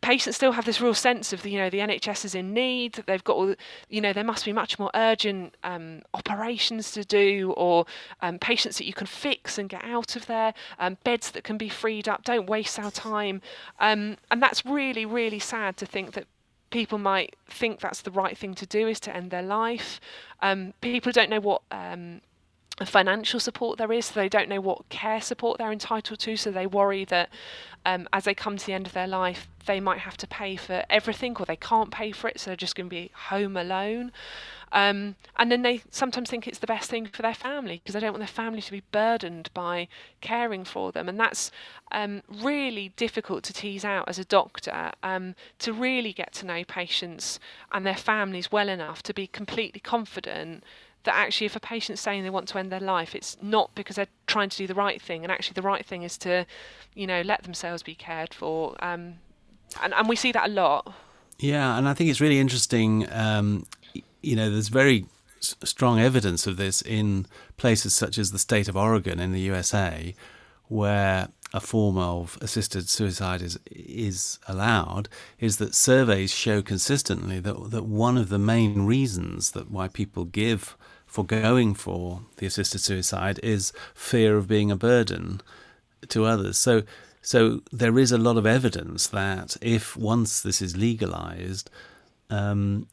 patients 0.00 0.36
still 0.36 0.52
have 0.52 0.64
this 0.64 0.80
real 0.80 0.94
sense 0.94 1.32
of 1.32 1.42
the, 1.42 1.50
you 1.50 1.58
know 1.58 1.70
the 1.70 1.78
NHS 1.78 2.24
is 2.24 2.34
in 2.34 2.52
need. 2.52 3.02
They've 3.06 3.22
got 3.24 3.36
all, 3.36 3.54
you 3.88 4.00
know 4.00 4.12
there 4.12 4.24
must 4.24 4.44
be 4.44 4.52
much 4.52 4.78
more 4.78 4.90
urgent 4.94 5.54
um, 5.62 6.02
operations 6.14 6.92
to 6.92 7.04
do, 7.04 7.52
or 7.56 7.86
um, 8.22 8.38
patients 8.38 8.78
that 8.78 8.86
you 8.86 8.94
can 8.94 9.06
fix 9.06 9.58
and 9.58 9.68
get 9.68 9.84
out 9.84 10.16
of 10.16 10.26
there, 10.26 10.54
um, 10.78 10.96
beds 11.04 11.30
that 11.32 11.44
can 11.44 11.56
be 11.56 11.68
freed 11.68 12.08
up. 12.08 12.24
Don't 12.24 12.48
waste 12.48 12.78
our 12.78 12.90
time, 12.90 13.42
um, 13.78 14.16
and 14.30 14.42
that's 14.42 14.64
really 14.64 15.04
really 15.04 15.38
sad 15.38 15.76
to 15.78 15.86
think 15.86 16.12
that 16.12 16.26
people 16.70 16.98
might 16.98 17.34
think 17.48 17.80
that's 17.80 18.02
the 18.02 18.10
right 18.10 18.38
thing 18.38 18.54
to 18.54 18.66
do 18.66 18.86
is 18.86 19.00
to 19.00 19.14
end 19.14 19.30
their 19.30 19.42
life. 19.42 20.00
Um, 20.40 20.72
people 20.80 21.12
don't 21.12 21.28
know 21.28 21.40
what 21.40 21.62
um, 21.70 22.20
financial 22.86 23.40
support 23.40 23.78
there 23.78 23.92
is, 23.92 24.06
so 24.06 24.20
they 24.20 24.28
don't 24.28 24.48
know 24.48 24.60
what 24.60 24.88
care 24.88 25.20
support 25.20 25.58
they're 25.58 25.72
entitled 25.72 26.18
to, 26.20 26.36
so 26.36 26.50
they 26.50 26.66
worry 26.66 27.04
that 27.06 27.28
um, 27.84 28.08
as 28.12 28.24
they 28.24 28.34
come 28.34 28.56
to 28.56 28.66
the 28.66 28.72
end 28.72 28.86
of 28.86 28.92
their 28.92 29.06
life, 29.06 29.48
they 29.66 29.80
might 29.80 30.00
have 30.00 30.16
to 30.18 30.26
pay 30.26 30.56
for 30.56 30.84
everything 30.90 31.36
or 31.38 31.46
they 31.46 31.56
can't 31.56 31.90
pay 31.90 32.12
for 32.12 32.28
it, 32.28 32.40
so 32.40 32.50
they're 32.50 32.56
just 32.56 32.74
going 32.74 32.86
to 32.86 32.90
be 32.90 33.10
home 33.14 33.56
alone. 33.56 34.12
Um, 34.72 35.16
and 35.36 35.50
then 35.50 35.62
they 35.62 35.82
sometimes 35.90 36.30
think 36.30 36.46
it's 36.46 36.58
the 36.58 36.66
best 36.66 36.90
thing 36.90 37.06
for 37.06 37.22
their 37.22 37.34
family 37.34 37.78
because 37.78 37.94
they 37.94 38.00
don't 38.00 38.12
want 38.12 38.20
their 38.20 38.28
family 38.28 38.62
to 38.62 38.70
be 38.70 38.82
burdened 38.92 39.50
by 39.52 39.88
caring 40.20 40.64
for 40.64 40.92
them. 40.92 41.08
And 41.08 41.18
that's 41.18 41.50
um, 41.90 42.22
really 42.30 42.92
difficult 42.96 43.42
to 43.44 43.52
tease 43.52 43.84
out 43.84 44.08
as 44.08 44.18
a 44.18 44.24
doctor 44.24 44.92
um, 45.02 45.34
to 45.58 45.72
really 45.72 46.12
get 46.12 46.32
to 46.34 46.46
know 46.46 46.62
patients 46.64 47.40
and 47.72 47.84
their 47.84 47.96
families 47.96 48.52
well 48.52 48.68
enough 48.68 49.02
to 49.04 49.14
be 49.14 49.26
completely 49.26 49.80
confident 49.80 50.62
that 51.04 51.14
actually 51.14 51.46
if 51.46 51.56
a 51.56 51.60
patient's 51.60 52.02
saying 52.02 52.22
they 52.22 52.30
want 52.30 52.48
to 52.48 52.58
end 52.58 52.70
their 52.70 52.80
life, 52.80 53.14
it's 53.14 53.36
not 53.40 53.74
because 53.74 53.96
they're 53.96 54.06
trying 54.26 54.48
to 54.50 54.56
do 54.56 54.66
the 54.66 54.74
right 54.74 55.00
thing, 55.00 55.22
and 55.22 55.32
actually 55.32 55.54
the 55.54 55.62
right 55.62 55.84
thing 55.84 56.02
is 56.02 56.18
to, 56.18 56.46
you 56.94 57.06
know, 57.06 57.22
let 57.22 57.42
themselves 57.42 57.82
be 57.82 57.94
cared 57.94 58.34
for. 58.34 58.76
Um, 58.84 59.14
and, 59.82 59.94
and 59.94 60.08
we 60.08 60.16
see 60.16 60.32
that 60.32 60.48
a 60.48 60.52
lot. 60.52 60.92
Yeah, 61.38 61.78
and 61.78 61.88
I 61.88 61.94
think 61.94 62.10
it's 62.10 62.20
really 62.20 62.38
interesting. 62.38 63.10
Um, 63.10 63.66
you 64.20 64.36
know, 64.36 64.50
there's 64.50 64.68
very 64.68 65.06
strong 65.40 65.98
evidence 65.98 66.46
of 66.46 66.58
this 66.58 66.82
in 66.82 67.26
places 67.56 67.94
such 67.94 68.18
as 68.18 68.30
the 68.30 68.38
state 68.38 68.68
of 68.68 68.76
Oregon 68.76 69.18
in 69.18 69.32
the 69.32 69.40
USA, 69.40 70.14
where 70.68 71.28
a 71.52 71.60
form 71.60 71.98
of 71.98 72.38
assisted 72.40 72.88
suicide 72.88 73.42
is 73.42 73.58
is 73.70 74.38
allowed 74.46 75.08
is 75.38 75.56
that 75.56 75.74
surveys 75.74 76.32
show 76.32 76.62
consistently 76.62 77.40
that 77.40 77.70
that 77.70 77.84
one 77.84 78.16
of 78.16 78.28
the 78.28 78.38
main 78.38 78.86
reasons 78.86 79.50
that 79.52 79.70
why 79.70 79.88
people 79.88 80.24
give 80.24 80.76
for 81.06 81.24
going 81.24 81.74
for 81.74 82.22
the 82.36 82.46
assisted 82.46 82.78
suicide 82.78 83.40
is 83.42 83.72
fear 83.94 84.36
of 84.36 84.46
being 84.46 84.70
a 84.70 84.76
burden 84.76 85.40
to 86.08 86.24
others. 86.24 86.56
So 86.56 86.84
so 87.22 87.60
there 87.72 87.98
is 87.98 88.12
a 88.12 88.18
lot 88.18 88.36
of 88.36 88.46
evidence 88.46 89.08
that 89.08 89.56
if 89.60 89.96
once 89.96 90.40
this 90.40 90.62
is 90.62 90.76
legalized, 90.76 91.68
um, 92.30 92.86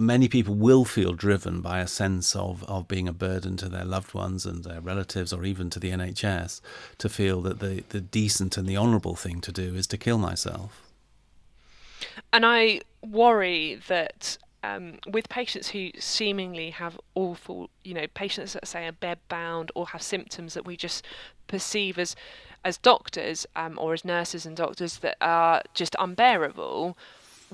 many 0.00 0.28
people 0.28 0.54
will 0.54 0.84
feel 0.84 1.12
driven 1.12 1.60
by 1.60 1.80
a 1.80 1.86
sense 1.86 2.34
of, 2.34 2.64
of 2.64 2.88
being 2.88 3.08
a 3.08 3.12
burden 3.12 3.56
to 3.58 3.68
their 3.68 3.84
loved 3.84 4.14
ones 4.14 4.46
and 4.46 4.64
their 4.64 4.80
relatives 4.80 5.32
or 5.32 5.44
even 5.44 5.70
to 5.70 5.78
the 5.78 5.90
NHS 5.90 6.60
to 6.98 7.08
feel 7.08 7.40
that 7.42 7.60
the, 7.60 7.84
the 7.90 8.00
decent 8.00 8.56
and 8.56 8.66
the 8.66 8.76
honourable 8.76 9.16
thing 9.16 9.40
to 9.40 9.52
do 9.52 9.74
is 9.74 9.86
to 9.88 9.98
kill 9.98 10.18
myself. 10.18 10.90
And 12.32 12.46
I 12.46 12.80
worry 13.02 13.80
that 13.88 14.38
um, 14.62 14.98
with 15.06 15.28
patients 15.28 15.68
who 15.70 15.90
seemingly 15.98 16.70
have 16.70 16.98
awful, 17.14 17.70
you 17.84 17.94
know, 17.94 18.06
patients 18.14 18.52
that 18.52 18.66
say 18.66 18.86
are 18.86 18.92
bed 18.92 19.18
bound 19.28 19.72
or 19.74 19.88
have 19.88 20.02
symptoms 20.02 20.54
that 20.54 20.64
we 20.66 20.76
just 20.76 21.04
perceive 21.46 21.98
as 21.98 22.14
as 22.62 22.76
doctors 22.76 23.46
um, 23.56 23.78
or 23.78 23.94
as 23.94 24.04
nurses 24.04 24.44
and 24.44 24.54
doctors 24.54 24.98
that 24.98 25.16
are 25.22 25.62
just 25.72 25.96
unbearable, 25.98 26.96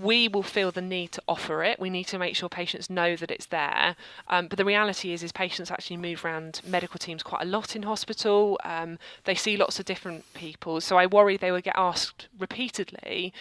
we 0.00 0.28
will 0.28 0.42
feel 0.42 0.70
the 0.70 0.82
need 0.82 1.12
to 1.12 1.22
offer 1.26 1.64
it. 1.64 1.80
We 1.80 1.90
need 1.90 2.04
to 2.04 2.18
make 2.18 2.37
sure 2.37 2.48
patients 2.48 2.90
know 2.90 3.16
that 3.16 3.30
it's 3.30 3.46
there. 3.46 3.96
Um, 4.28 4.48
but 4.48 4.59
the 4.59 4.64
reality 4.64 5.12
is, 5.12 5.22
is 5.22 5.32
patients 5.32 5.70
actually 5.70 5.96
move 5.96 6.24
around 6.24 6.61
medical 6.66 6.98
teams 6.98 7.22
quite 7.22 7.42
a 7.42 7.46
lot 7.46 7.74
in 7.74 7.82
hospital. 7.82 8.59
Um, 8.64 8.98
they 9.24 9.35
see 9.35 9.56
lots 9.56 9.78
of 9.78 9.87
different 9.87 10.24
people, 10.35 10.80
so 10.80 10.98
I 10.98 11.06
worry 11.06 11.37
they 11.37 11.52
will 11.52 11.61
get 11.61 11.76
asked 11.76 12.28
repeatedly. 12.38 13.32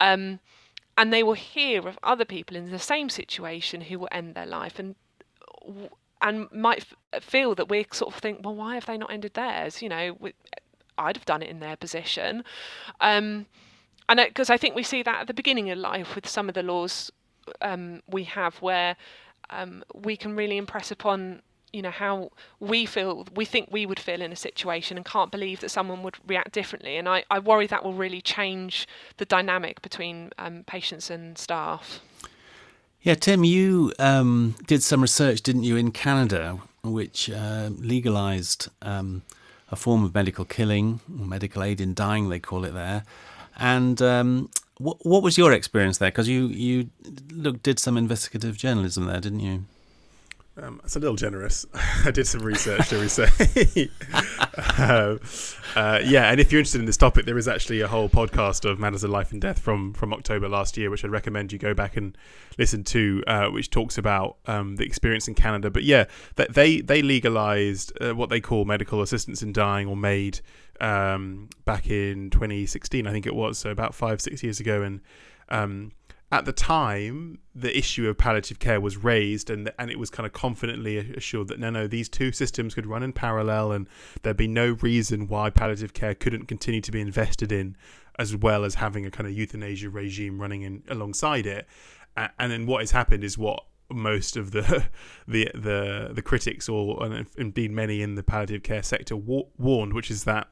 Um, 0.00 0.40
and 0.96 1.12
they 1.12 1.22
will 1.22 1.34
hear 1.34 1.86
of 1.86 1.98
other 2.02 2.24
people 2.24 2.56
in 2.56 2.70
the 2.70 2.78
same 2.78 3.08
situation 3.08 3.82
who 3.82 3.98
will 4.00 4.08
end 4.10 4.34
their 4.34 4.46
life 4.46 4.78
and 4.78 4.96
and 6.20 6.50
might 6.50 6.84
f- 7.12 7.22
feel 7.22 7.54
that 7.54 7.68
we 7.68 7.86
sort 7.92 8.12
of 8.12 8.20
think, 8.20 8.40
well, 8.42 8.54
why 8.54 8.74
have 8.74 8.86
they 8.86 8.96
not 8.96 9.12
ended 9.12 9.34
theirs? 9.34 9.80
You 9.82 9.88
know, 9.88 10.16
we, 10.18 10.32
I'd 10.96 11.16
have 11.16 11.24
done 11.24 11.42
it 11.42 11.48
in 11.48 11.60
their 11.60 11.76
position. 11.76 12.42
Um, 13.00 13.46
and 14.08 14.20
because 14.26 14.50
I 14.50 14.56
think 14.56 14.74
we 14.74 14.82
see 14.82 15.02
that 15.02 15.20
at 15.22 15.26
the 15.26 15.34
beginning 15.34 15.70
of 15.70 15.78
life 15.78 16.14
with 16.14 16.28
some 16.28 16.48
of 16.48 16.54
the 16.54 16.62
laws 16.62 17.10
um, 17.62 18.02
we 18.08 18.24
have, 18.24 18.56
where 18.56 18.96
um, 19.50 19.84
we 19.94 20.16
can 20.16 20.36
really 20.36 20.56
impress 20.56 20.90
upon 20.90 21.42
you 21.72 21.82
know 21.82 21.90
how 21.90 22.30
we 22.60 22.86
feel 22.86 23.26
we 23.34 23.44
think 23.44 23.68
we 23.70 23.84
would 23.84 24.00
feel 24.00 24.22
in 24.22 24.32
a 24.32 24.36
situation 24.36 24.96
and 24.96 25.04
can't 25.04 25.30
believe 25.30 25.60
that 25.60 25.68
someone 25.68 26.02
would 26.02 26.16
react 26.26 26.52
differently. 26.52 26.96
And 26.96 27.08
i, 27.08 27.24
I 27.30 27.38
worry 27.38 27.66
that 27.66 27.84
will 27.84 27.92
really 27.92 28.22
change 28.22 28.88
the 29.18 29.26
dynamic 29.26 29.82
between 29.82 30.30
um, 30.38 30.64
patients 30.66 31.10
and 31.10 31.36
staff. 31.36 32.00
Yeah 33.02 33.14
tim 33.14 33.44
you 33.44 33.92
um, 33.98 34.56
did 34.66 34.82
some 34.82 35.02
research 35.02 35.42
didn't 35.42 35.64
you 35.64 35.76
in 35.76 35.92
canada 35.92 36.58
which 36.82 37.28
uh, 37.28 37.68
legalized 37.76 38.68
um, 38.80 39.22
a 39.70 39.76
form 39.76 40.04
of 40.04 40.14
medical 40.14 40.46
killing 40.46 41.00
medical 41.06 41.62
aid 41.62 41.82
in 41.82 41.92
dying 41.92 42.30
they 42.30 42.40
call 42.40 42.64
it 42.64 42.72
there 42.72 43.04
and 43.58 44.00
um, 44.00 44.50
what 44.78 45.04
what 45.04 45.22
was 45.22 45.36
your 45.36 45.52
experience 45.52 45.98
there? 45.98 46.10
Because 46.10 46.28
you 46.28 46.46
you 46.46 46.90
look 47.32 47.62
did 47.62 47.78
some 47.78 47.96
investigative 47.96 48.56
journalism 48.56 49.06
there, 49.06 49.20
didn't 49.20 49.40
you? 49.40 49.64
Um, 50.60 50.80
it's 50.84 50.96
a 50.96 51.00
little 51.00 51.16
generous. 51.16 51.66
I 52.04 52.10
did 52.10 52.26
some 52.26 52.42
research, 52.42 52.88
shall 52.88 53.00
we 53.00 53.08
say? 53.08 53.90
uh, 54.56 55.16
uh, 55.76 56.00
yeah, 56.04 56.30
and 56.30 56.40
if 56.40 56.50
you're 56.50 56.58
interested 56.58 56.80
in 56.80 56.86
this 56.86 56.96
topic, 56.96 57.26
there 57.26 57.38
is 57.38 57.46
actually 57.46 57.80
a 57.80 57.88
whole 57.88 58.08
podcast 58.08 58.68
of 58.68 58.78
Matters 58.78 59.04
of 59.04 59.10
Life 59.10 59.30
and 59.30 59.40
Death 59.40 59.58
from 59.58 59.92
from 59.94 60.12
October 60.12 60.48
last 60.48 60.76
year, 60.76 60.90
which 60.90 61.04
I'd 61.04 61.10
recommend 61.10 61.52
you 61.52 61.58
go 61.58 61.74
back 61.74 61.96
and 61.96 62.16
listen 62.58 62.82
to, 62.84 63.22
uh, 63.26 63.46
which 63.48 63.70
talks 63.70 63.98
about 63.98 64.38
um, 64.46 64.76
the 64.76 64.84
experience 64.84 65.28
in 65.28 65.34
Canada. 65.34 65.70
But 65.70 65.84
yeah, 65.84 66.06
that 66.36 66.54
they 66.54 66.80
they 66.80 67.02
legalized 67.02 67.92
uh, 68.00 68.14
what 68.14 68.28
they 68.28 68.40
call 68.40 68.64
medical 68.64 69.00
assistance 69.00 69.42
in 69.42 69.52
dying 69.52 69.86
or 69.86 69.96
MAID 69.96 70.40
um, 70.80 71.48
back 71.64 71.88
in 71.88 72.30
2016, 72.30 73.06
I 73.06 73.12
think 73.12 73.26
it 73.26 73.34
was, 73.34 73.58
so 73.58 73.70
about 73.70 73.94
five 73.94 74.20
six 74.20 74.42
years 74.42 74.58
ago, 74.60 74.82
and 74.82 75.00
um, 75.50 75.92
at 76.30 76.44
the 76.44 76.52
time, 76.52 77.38
the 77.54 77.76
issue 77.76 78.08
of 78.08 78.18
palliative 78.18 78.58
care 78.58 78.80
was 78.80 78.98
raised, 78.98 79.48
and 79.48 79.70
and 79.78 79.90
it 79.90 79.98
was 79.98 80.10
kind 80.10 80.26
of 80.26 80.32
confidently 80.32 80.98
assured 80.98 81.48
that 81.48 81.58
no, 81.58 81.70
no, 81.70 81.86
these 81.86 82.08
two 82.08 82.32
systems 82.32 82.74
could 82.74 82.86
run 82.86 83.02
in 83.02 83.12
parallel, 83.12 83.72
and 83.72 83.88
there'd 84.22 84.36
be 84.36 84.48
no 84.48 84.76
reason 84.82 85.26
why 85.26 85.48
palliative 85.48 85.94
care 85.94 86.14
couldn't 86.14 86.46
continue 86.46 86.82
to 86.82 86.92
be 86.92 87.00
invested 87.00 87.50
in, 87.50 87.76
as 88.18 88.36
well 88.36 88.64
as 88.64 88.74
having 88.74 89.06
a 89.06 89.10
kind 89.10 89.26
of 89.26 89.32
euthanasia 89.32 89.88
regime 89.88 90.38
running 90.38 90.62
in 90.62 90.82
alongside 90.88 91.46
it. 91.46 91.66
And 92.16 92.50
then 92.50 92.66
what 92.66 92.80
has 92.80 92.90
happened 92.90 93.22
is 93.24 93.38
what 93.38 93.64
most 93.90 94.36
of 94.36 94.50
the 94.50 94.84
the 95.26 95.50
the, 95.54 96.10
the 96.12 96.22
critics, 96.22 96.68
or 96.68 97.06
indeed 97.38 97.70
many 97.70 98.02
in 98.02 98.16
the 98.16 98.22
palliative 98.22 98.62
care 98.62 98.82
sector, 98.82 99.16
warned, 99.16 99.94
which 99.94 100.10
is 100.10 100.24
that 100.24 100.48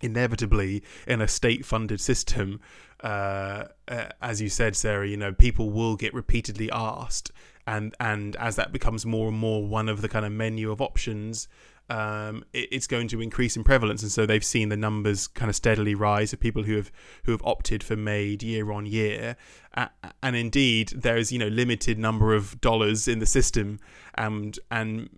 inevitably 0.00 0.82
in 1.06 1.20
a 1.20 1.28
state 1.28 1.64
funded 1.64 2.00
system 2.00 2.60
uh, 3.02 3.64
uh, 3.88 4.08
as 4.20 4.40
you 4.40 4.48
said 4.48 4.76
sarah 4.76 5.08
you 5.08 5.16
know 5.16 5.32
people 5.32 5.70
will 5.70 5.96
get 5.96 6.12
repeatedly 6.14 6.70
asked. 6.70 7.30
And 7.66 7.94
and 8.00 8.36
as 8.36 8.56
that 8.56 8.72
becomes 8.72 9.06
more 9.06 9.28
and 9.28 9.36
more 9.36 9.64
one 9.64 9.88
of 9.88 10.02
the 10.02 10.08
kind 10.08 10.24
of 10.26 10.32
menu 10.32 10.72
of 10.72 10.80
options 10.80 11.46
um, 11.90 12.44
it, 12.52 12.68
it's 12.70 12.86
going 12.86 13.08
to 13.08 13.20
increase 13.20 13.56
in 13.56 13.64
prevalence. 13.64 14.02
And 14.02 14.12
so 14.12 14.24
they've 14.24 14.44
seen 14.44 14.68
the 14.68 14.76
numbers 14.76 15.26
kind 15.26 15.50
of 15.50 15.56
steadily 15.56 15.94
rise 15.94 16.32
of 16.32 16.40
people 16.40 16.62
who 16.62 16.76
have 16.76 16.90
who 17.24 17.32
have 17.32 17.42
opted 17.44 17.82
for 17.82 17.96
MAID 17.96 18.42
year 18.42 18.70
on 18.72 18.86
year. 18.86 19.36
Uh, 19.76 19.86
and 20.20 20.34
indeed 20.34 20.88
there 20.88 21.16
is 21.16 21.30
you 21.30 21.38
know 21.38 21.46
limited 21.46 21.96
number 21.96 22.34
of 22.34 22.60
dollars 22.60 23.06
in 23.06 23.20
the 23.20 23.26
system 23.26 23.78
and 24.16 24.58
and 24.68 25.08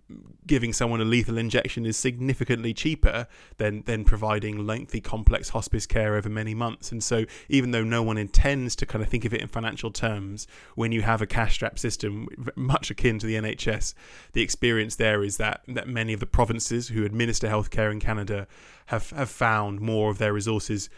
giving 0.45 0.71
someone 0.71 1.01
a 1.01 1.05
lethal 1.05 1.39
injection 1.39 1.87
is 1.87 1.97
significantly 1.97 2.71
cheaper 2.71 3.27
than 3.57 3.81
than 3.83 4.03
providing 4.03 4.65
lengthy 4.65 5.01
complex 5.01 5.49
hospice 5.49 5.85
care 5.85 6.15
over 6.15 6.29
many 6.29 6.53
months. 6.53 6.91
And 6.91 7.03
so 7.03 7.25
even 7.49 7.71
though 7.71 7.83
no 7.83 8.03
one 8.03 8.17
intends 8.17 8.75
to 8.77 8.85
kind 8.85 9.03
of 9.03 9.09
think 9.09 9.25
of 9.25 9.33
it 9.33 9.41
in 9.41 9.47
financial 9.47 9.91
terms 9.91 10.47
when 10.75 10.91
you 10.91 11.01
have 11.03 11.21
a 11.21 11.27
cash 11.27 11.53
strap 11.55 11.77
system 11.77 12.27
much 12.55 12.89
akin 12.89 13.19
to 13.19 13.27
the 13.27 13.35
NHS 13.35 13.93
the 14.33 14.41
experience 14.41 14.95
there 14.95 15.23
is 15.23 15.37
that 15.37 15.61
that 15.67 15.87
many 15.87 16.13
of 16.13 16.19
the 16.19 16.25
provinces 16.25 16.62
who 16.69 17.05
administer 17.05 17.47
healthcare 17.47 17.91
in 17.91 17.99
Canada 17.99 18.47
have 18.87 19.09
have 19.11 19.29
found 19.29 19.81
more 19.81 20.09
of 20.09 20.17
their 20.17 20.33
resources 20.33 20.89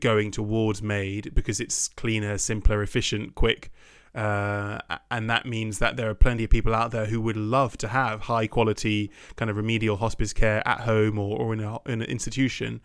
going 0.00 0.30
towards 0.30 0.82
MAID 0.82 1.34
because 1.34 1.60
it's 1.60 1.88
cleaner 1.88 2.38
simpler 2.38 2.82
efficient 2.82 3.34
quick 3.34 3.70
uh, 4.14 4.78
and 5.10 5.30
that 5.30 5.46
means 5.46 5.78
that 5.78 5.96
there 5.96 6.10
are 6.10 6.14
plenty 6.14 6.44
of 6.44 6.50
people 6.50 6.74
out 6.74 6.90
there 6.90 7.06
who 7.06 7.20
would 7.20 7.36
love 7.36 7.78
to 7.78 7.88
have 7.88 8.22
high 8.22 8.46
quality 8.46 9.10
kind 9.36 9.50
of 9.50 9.56
remedial 9.56 9.96
hospice 9.96 10.32
care 10.32 10.66
at 10.68 10.80
home 10.80 11.18
or, 11.18 11.38
or 11.38 11.54
in, 11.54 11.60
a, 11.60 11.78
in 11.86 12.02
an 12.02 12.08
institution, 12.08 12.80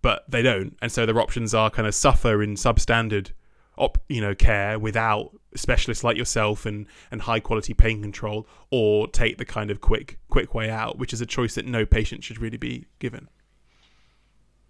but 0.00 0.24
they 0.28 0.42
don't. 0.42 0.76
And 0.82 0.90
so 0.90 1.06
their 1.06 1.20
options 1.20 1.54
are 1.54 1.70
kind 1.70 1.86
of 1.86 1.94
suffer 1.94 2.42
in 2.42 2.54
substandard 2.54 3.30
op, 3.78 3.98
you 4.08 4.20
know, 4.20 4.34
care 4.34 4.78
without 4.78 5.30
specialists 5.54 6.02
like 6.04 6.16
yourself 6.16 6.66
and, 6.66 6.86
and 7.10 7.22
high 7.22 7.40
quality 7.40 7.74
pain 7.74 8.02
control, 8.02 8.46
or 8.70 9.08
take 9.08 9.38
the 9.38 9.44
kind 9.44 9.70
of 9.70 9.80
quick 9.80 10.18
quick 10.28 10.54
way 10.54 10.70
out, 10.70 10.98
which 10.98 11.12
is 11.12 11.20
a 11.20 11.26
choice 11.26 11.54
that 11.54 11.66
no 11.66 11.84
patient 11.84 12.24
should 12.24 12.40
really 12.40 12.56
be 12.56 12.86
given 12.98 13.28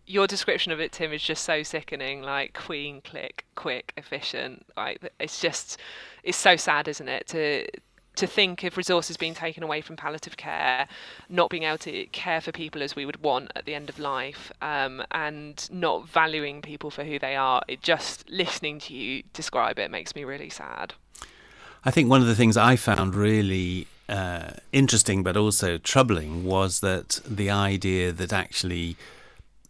your 0.07 0.27
description 0.27 0.73
of 0.73 0.81
it, 0.81 0.93
Tim, 0.93 1.13
is 1.13 1.23
just 1.23 1.45
so 1.45 1.63
sickening. 1.63 2.23
Like 2.23 2.55
queen, 2.55 3.01
click, 3.03 3.45
quick, 3.55 3.93
efficient. 3.97 4.67
Like 4.77 5.13
it's 5.19 5.41
just, 5.41 5.79
it's 6.23 6.37
so 6.37 6.57
sad, 6.57 6.89
isn't 6.89 7.09
it? 7.09 7.27
To 7.29 7.67
to 8.17 8.27
think 8.27 8.63
of 8.65 8.77
resources 8.77 9.17
being 9.17 9.35
taken 9.35 9.63
away 9.63 9.81
from 9.81 9.97
palliative 9.97 10.37
care, 10.37 10.87
not 11.29 11.51
being 11.51 11.63
able 11.63 11.79
to 11.79 12.07
care 12.07 12.41
for 12.41 12.53
people 12.53 12.83
as 12.83 12.95
we 12.95 13.07
would 13.07 13.23
want 13.23 13.51
at 13.57 13.65
the 13.65 13.75
end 13.75 13.89
of 13.89 13.99
life, 13.99 14.53
um, 14.61 15.03
and 15.11 15.69
not 15.73 16.09
valuing 16.09 16.61
people 16.61 16.91
for 16.91 17.05
who 17.05 17.19
they 17.19 17.37
are. 17.37 17.63
It 17.69 17.83
just 17.83 18.29
listening 18.29 18.79
to 18.81 18.95
you 18.95 19.23
describe 19.33 19.79
it 19.79 19.91
makes 19.91 20.15
me 20.15 20.25
really 20.25 20.51
sad. 20.51 20.95
I 21.85 21.91
think 21.91 22.09
one 22.09 22.21
of 22.21 22.27
the 22.27 22.37
things 22.37 22.57
I 22.57 22.77
found 22.77 23.15
really 23.15 23.89
uh, 24.09 24.51
interesting 24.73 25.23
but 25.23 25.37
also 25.37 25.79
troubling 25.79 26.45
was 26.45 26.81
that 26.81 27.21
the 27.27 27.51
idea 27.51 28.13
that 28.13 28.33
actually 28.33 28.97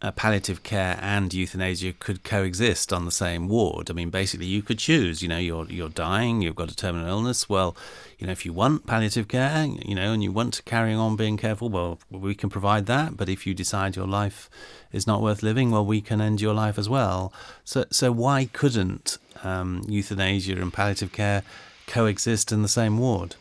uh, 0.03 0.11
palliative 0.11 0.63
care 0.63 0.99
and 1.01 1.33
euthanasia 1.33 1.93
could 1.93 2.25
coexist 2.25 2.91
on 2.91 3.05
the 3.05 3.11
same 3.11 3.47
ward. 3.47 3.89
I 3.89 3.93
mean, 3.93 4.09
basically, 4.09 4.47
you 4.47 4.61
could 4.61 4.77
choose. 4.77 5.23
You 5.23 5.29
know, 5.29 5.37
you're 5.37 5.65
you're 5.69 5.89
dying, 5.89 6.41
you've 6.41 6.57
got 6.57 6.69
a 6.69 6.75
terminal 6.75 7.07
illness. 7.07 7.47
Well, 7.47 7.75
you 8.19 8.27
know, 8.27 8.33
if 8.33 8.45
you 8.45 8.51
want 8.51 8.85
palliative 8.85 9.29
care, 9.29 9.65
you 9.65 9.95
know, 9.95 10.11
and 10.11 10.21
you 10.21 10.33
want 10.33 10.55
to 10.55 10.63
carry 10.63 10.93
on 10.93 11.15
being 11.15 11.37
careful, 11.37 11.69
well, 11.69 11.99
we 12.11 12.35
can 12.35 12.49
provide 12.49 12.85
that. 12.87 13.15
But 13.15 13.29
if 13.29 13.47
you 13.47 13.53
decide 13.53 13.95
your 13.95 14.07
life 14.07 14.49
is 14.91 15.07
not 15.07 15.21
worth 15.21 15.41
living, 15.41 15.71
well, 15.71 15.85
we 15.85 16.01
can 16.01 16.19
end 16.19 16.41
your 16.41 16.53
life 16.53 16.77
as 16.77 16.89
well. 16.89 17.31
So, 17.63 17.85
so 17.89 18.11
why 18.11 18.49
couldn't 18.51 19.17
um, 19.41 19.83
euthanasia 19.87 20.61
and 20.61 20.73
palliative 20.73 21.13
care 21.13 21.43
coexist 21.87 22.51
in 22.51 22.61
the 22.61 22.67
same 22.67 22.97
ward? 22.97 23.35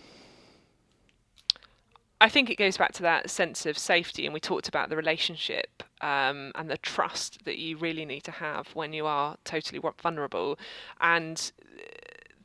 I 2.23 2.29
think 2.29 2.51
it 2.51 2.57
goes 2.57 2.77
back 2.77 2.93
to 2.93 3.03
that 3.03 3.31
sense 3.31 3.67
of 3.67 3.77
safety, 3.77 4.27
and 4.27 4.33
we 4.33 4.39
talked 4.39 4.69
about 4.69 4.89
the 4.89 4.97
relationship 4.97 5.83
um, 6.03 6.53
and 6.55 6.71
the 6.71 6.79
trust 6.79 7.45
that 7.47 7.59
you 7.59 7.77
really 7.77 8.05
need 8.05 8.23
to 8.23 8.31
have 8.31 8.69
when 8.75 8.93
you 8.93 9.07
are 9.07 9.39
totally 9.45 9.81
vulnerable, 10.01 10.57
and 11.01 11.51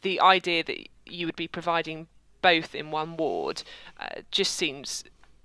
the 0.01 0.19
idea 0.19 0.63
that 0.63 0.89
you 1.05 1.27
would 1.27 1.35
be 1.35 1.47
providing 1.47 2.07
both 2.41 2.73
in 2.73 2.89
one 2.89 3.17
ward 3.17 3.61
uh, 3.99 4.21
just 4.31 4.55
seems 4.55 5.03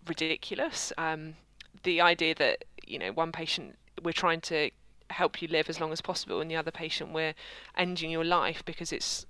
ridiculous. 0.09 0.95
Um, 0.97 1.35
the 1.83 2.01
idea 2.01 2.35
that 2.37 2.65
you 2.87 2.99
know 2.99 3.13
one 3.13 3.33
patient 3.33 3.77
we're 4.03 4.13
trying 4.13 4.41
to 4.41 4.71
help 5.11 5.43
you 5.43 5.49
live 5.49 5.69
as 5.69 5.79
long 5.79 5.93
as 5.93 6.01
possible, 6.01 6.41
and 6.41 6.51
the 6.51 6.57
other 6.57 6.71
patient 6.71 7.13
we're 7.13 7.35
ending 7.77 8.11
your 8.11 8.25
life 8.25 8.65
because 8.65 8.95
it's 8.95 9.27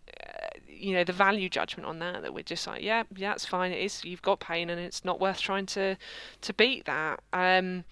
you 0.69 0.93
know 0.93 1.05
the 1.05 1.13
value 1.13 1.49
judgment 1.49 1.87
on 1.87 1.99
that 1.99 2.23
that 2.23 2.35
we're 2.35 2.43
just 2.43 2.67
like 2.67 2.83
yeah 2.83 3.03
yeah 3.17 3.31
that's 3.31 3.47
fine 3.47 3.73
it 3.73 3.81
is 3.83 4.05
you've 4.05 4.23
got 4.23 4.41
pain 4.41 4.71
and 4.71 4.81
it's 4.81 5.05
not 5.05 5.21
worth 5.21 5.41
trying 5.41 5.67
to 5.67 5.97
to 6.41 6.55
beat 6.55 6.85
that. 6.85 7.21
Um 7.33 7.85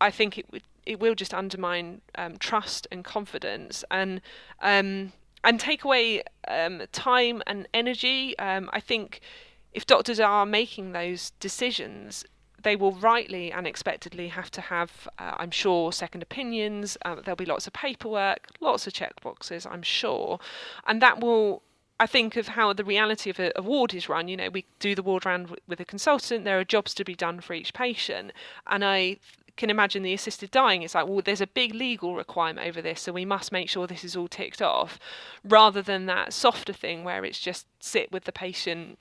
i 0.00 0.10
think 0.10 0.38
it 0.38 0.46
would 0.50 0.62
it 0.86 0.98
will 0.98 1.14
just 1.14 1.34
undermine 1.34 2.00
um, 2.16 2.38
trust 2.38 2.86
and 2.90 3.04
confidence 3.04 3.84
and 3.90 4.20
um 4.62 5.12
and 5.44 5.58
take 5.58 5.84
away 5.84 6.22
um, 6.48 6.82
time 6.92 7.42
and 7.46 7.68
energy. 7.72 8.38
Um, 8.38 8.68
i 8.72 8.80
think 8.80 9.20
if 9.72 9.86
doctors 9.86 10.20
are 10.20 10.46
making 10.46 10.92
those 10.92 11.30
decisions 11.40 12.24
they 12.62 12.76
will 12.76 12.92
rightly 12.92 13.52
and 13.52 13.66
expectedly 13.66 14.28
have 14.28 14.50
to 14.52 14.60
have, 14.60 15.08
uh, 15.18 15.34
I'm 15.38 15.50
sure, 15.50 15.92
second 15.92 16.22
opinions. 16.22 16.96
Uh, 17.04 17.16
there'll 17.16 17.36
be 17.36 17.44
lots 17.44 17.66
of 17.66 17.72
paperwork, 17.72 18.48
lots 18.60 18.86
of 18.86 18.92
checkboxes, 18.92 19.70
I'm 19.70 19.82
sure, 19.82 20.38
and 20.86 21.00
that 21.02 21.20
will 21.20 21.62
I 22.00 22.06
think 22.06 22.36
of 22.36 22.48
how 22.48 22.72
the 22.72 22.82
reality 22.82 23.28
of 23.28 23.38
a, 23.38 23.52
a, 23.54 23.60
ward 23.60 23.92
is 23.92 24.08
run. 24.08 24.26
You 24.26 24.36
know, 24.38 24.48
we 24.48 24.64
do 24.78 24.94
the 24.94 25.02
ward 25.02 25.26
round 25.26 25.48
w- 25.48 25.60
with 25.68 25.80
a 25.80 25.84
consultant. 25.84 26.46
There 26.46 26.58
are 26.58 26.64
jobs 26.64 26.94
to 26.94 27.04
be 27.04 27.14
done 27.14 27.40
for 27.42 27.52
each 27.52 27.74
patient, 27.74 28.32
and 28.66 28.82
I 28.82 29.18
can 29.58 29.68
imagine 29.68 30.02
the 30.02 30.14
assisted 30.14 30.50
dying. 30.50 30.82
It's 30.82 30.94
like, 30.94 31.06
well, 31.06 31.20
there's 31.22 31.42
a 31.42 31.46
big 31.46 31.74
legal 31.74 32.14
requirement 32.14 32.66
over 32.66 32.80
this, 32.80 33.02
so 33.02 33.12
we 33.12 33.26
must 33.26 33.52
make 33.52 33.68
sure 33.68 33.86
this 33.86 34.02
is 34.02 34.16
all 34.16 34.28
ticked 34.28 34.62
off, 34.62 34.98
rather 35.44 35.82
than 35.82 36.06
that 36.06 36.32
softer 36.32 36.72
thing 36.72 37.04
where 37.04 37.22
it's 37.22 37.38
just 37.38 37.66
sit 37.80 38.10
with 38.10 38.24
the 38.24 38.32
patient 38.32 38.98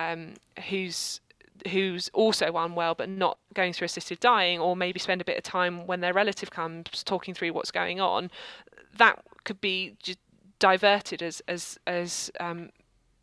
um, 0.00 0.34
who's 0.70 1.20
who's 1.68 2.10
also 2.12 2.56
unwell 2.56 2.94
but 2.94 3.08
not 3.08 3.38
going 3.54 3.72
through 3.72 3.86
assisted 3.86 4.20
dying, 4.20 4.58
or 4.58 4.76
maybe 4.76 4.98
spend 4.98 5.20
a 5.20 5.24
bit 5.24 5.36
of 5.36 5.42
time 5.42 5.86
when 5.86 6.00
their 6.00 6.12
relative 6.12 6.50
comes 6.50 7.04
talking 7.04 7.34
through 7.34 7.52
what's 7.52 7.70
going 7.70 8.00
on. 8.00 8.30
That 8.96 9.22
could 9.44 9.60
be 9.60 9.96
diverted 10.58 11.22
as 11.22 11.42
as 11.48 11.78
as 11.86 12.30
um, 12.40 12.70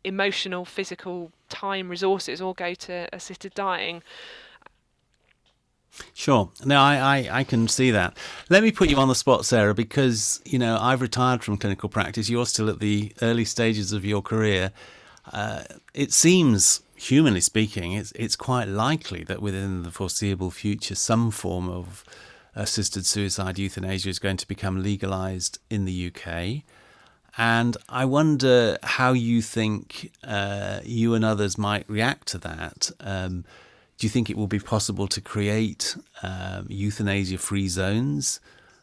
emotional, 0.04 0.64
physical 0.64 1.32
time 1.48 1.88
resources 1.88 2.40
all 2.40 2.54
go 2.54 2.74
to 2.74 3.08
assisted 3.12 3.54
dying. 3.54 4.02
Sure. 6.14 6.50
No, 6.64 6.78
I, 6.78 6.96
I, 6.96 7.38
I, 7.40 7.44
can 7.44 7.66
see 7.66 7.90
that. 7.90 8.16
Let 8.50 8.62
me 8.62 8.70
put 8.70 8.88
you 8.90 8.96
on 8.98 9.08
the 9.08 9.14
spot, 9.14 9.44
Sarah, 9.44 9.74
because 9.74 10.40
you 10.44 10.58
know 10.58 10.78
I've 10.80 11.00
retired 11.00 11.42
from 11.42 11.56
clinical 11.56 11.88
practice. 11.88 12.28
You're 12.28 12.46
still 12.46 12.68
at 12.68 12.78
the 12.78 13.12
early 13.22 13.44
stages 13.44 13.92
of 13.92 14.04
your 14.04 14.22
career. 14.22 14.70
Uh, 15.32 15.64
it 15.94 16.12
seems, 16.12 16.82
humanly 16.98 17.40
speaking, 17.40 17.92
it's 17.92 18.12
it's 18.12 18.36
quite 18.36 18.68
likely 18.68 19.24
that 19.24 19.40
within 19.40 19.82
the 19.82 19.90
foreseeable 19.90 20.50
future, 20.50 20.94
some 20.94 21.30
form 21.30 21.68
of 21.68 22.04
assisted 22.54 23.06
suicide 23.06 23.58
euthanasia 23.58 24.08
is 24.08 24.18
going 24.18 24.36
to 24.36 24.48
become 24.48 24.82
legalised 24.82 25.58
in 25.70 25.84
the 25.84 26.12
UK. 26.12 26.62
And 27.36 27.76
I 27.88 28.04
wonder 28.04 28.78
how 28.82 29.12
you 29.12 29.42
think 29.42 30.10
uh, 30.24 30.80
you 30.82 31.14
and 31.14 31.24
others 31.24 31.56
might 31.56 31.88
react 31.88 32.26
to 32.28 32.38
that. 32.38 32.90
Um, 32.98 33.44
do 33.96 34.06
you 34.06 34.10
think 34.10 34.28
it 34.28 34.36
will 34.36 34.48
be 34.48 34.58
possible 34.58 35.06
to 35.08 35.20
create 35.20 35.96
um, 36.22 36.66
euthanasia 36.68 37.38
free 37.38 37.68
zones 37.68 38.40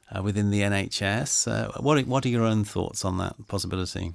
uh, 0.10 0.24
within 0.24 0.52
the 0.52 0.62
NHS? 0.62 1.52
Uh, 1.52 1.82
what, 1.82 2.06
what 2.08 2.26
are 2.26 2.30
your 2.30 2.46
own 2.46 2.64
thoughts 2.64 3.04
on 3.04 3.18
that 3.18 3.36
possibility? 3.48 4.14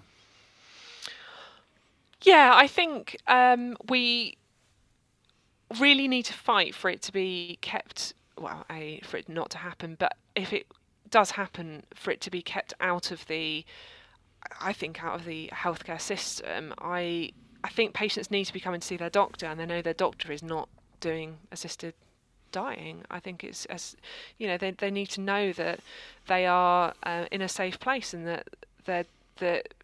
Yeah, 2.22 2.52
I 2.54 2.66
think 2.66 3.16
um, 3.26 3.76
we 3.88 4.36
really 5.78 6.08
need 6.08 6.24
to 6.26 6.32
fight 6.32 6.74
for 6.74 6.90
it 6.90 7.00
to 7.02 7.12
be 7.12 7.58
kept, 7.60 8.12
well, 8.38 8.64
a, 8.70 9.00
for 9.04 9.16
it 9.16 9.28
not 9.28 9.50
to 9.50 9.58
happen, 9.58 9.96
but 9.98 10.16
if 10.34 10.52
it 10.52 10.66
does 11.08 11.32
happen, 11.32 11.84
for 11.94 12.10
it 12.10 12.20
to 12.22 12.30
be 12.30 12.42
kept 12.42 12.74
out 12.80 13.10
of 13.10 13.26
the 13.26 13.64
I 14.60 14.72
think 14.72 15.04
out 15.04 15.14
of 15.14 15.24
the 15.24 15.50
healthcare 15.52 16.00
system, 16.00 16.74
I 16.78 17.32
I 17.62 17.68
think 17.68 17.92
patients 17.92 18.30
need 18.30 18.44
to 18.46 18.52
be 18.52 18.60
coming 18.60 18.80
to 18.80 18.86
see 18.86 18.96
their 18.96 19.10
doctor, 19.10 19.46
and 19.46 19.60
they 19.60 19.66
know 19.66 19.82
their 19.82 19.94
doctor 19.94 20.32
is 20.32 20.42
not 20.42 20.68
doing 21.00 21.38
assisted 21.52 21.94
dying. 22.52 23.02
I 23.10 23.20
think 23.20 23.44
it's 23.44 23.66
as 23.66 23.96
you 24.38 24.48
know 24.48 24.56
they 24.56 24.70
they 24.72 24.90
need 24.90 25.08
to 25.10 25.20
know 25.20 25.52
that 25.52 25.80
they 26.26 26.46
are 26.46 26.94
uh, 27.02 27.26
in 27.30 27.42
a 27.42 27.48
safe 27.48 27.78
place 27.78 28.14
and 28.14 28.26
that 28.26 28.48
they 28.86 29.04
that 29.38 29.74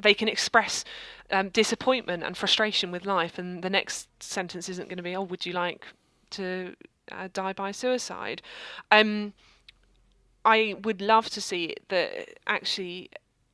they 0.00 0.14
can 0.14 0.28
express 0.28 0.84
um, 1.30 1.48
disappointment 1.48 2.22
and 2.22 2.36
frustration 2.36 2.90
with 2.90 3.06
life, 3.06 3.38
and 3.38 3.62
the 3.62 3.70
next 3.70 4.22
sentence 4.22 4.68
isn't 4.68 4.88
going 4.88 4.98
to 4.98 5.02
be, 5.02 5.16
"Oh, 5.16 5.22
would 5.22 5.46
you 5.46 5.52
like 5.52 5.86
to 6.30 6.74
uh, 7.10 7.28
die 7.32 7.52
by 7.52 7.72
suicide?" 7.72 8.42
Um, 8.90 9.32
I 10.44 10.76
would 10.82 11.00
love 11.00 11.30
to 11.30 11.40
see 11.40 11.74
that 11.88 12.38
actually 12.46 13.10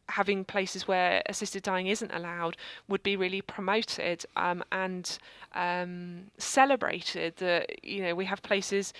having 0.08 0.42
places 0.44 0.88
where 0.88 1.22
assisted 1.26 1.62
dying 1.62 1.86
isn't 1.86 2.10
allowed 2.12 2.56
would 2.88 3.02
be 3.02 3.14
really 3.14 3.42
promoted 3.42 4.24
um, 4.36 4.64
and 4.72 5.18
um, 5.54 6.30
celebrated. 6.38 7.36
That 7.36 7.84
you 7.84 8.02
know 8.02 8.14
we 8.14 8.24
have 8.24 8.42
places 8.42 8.92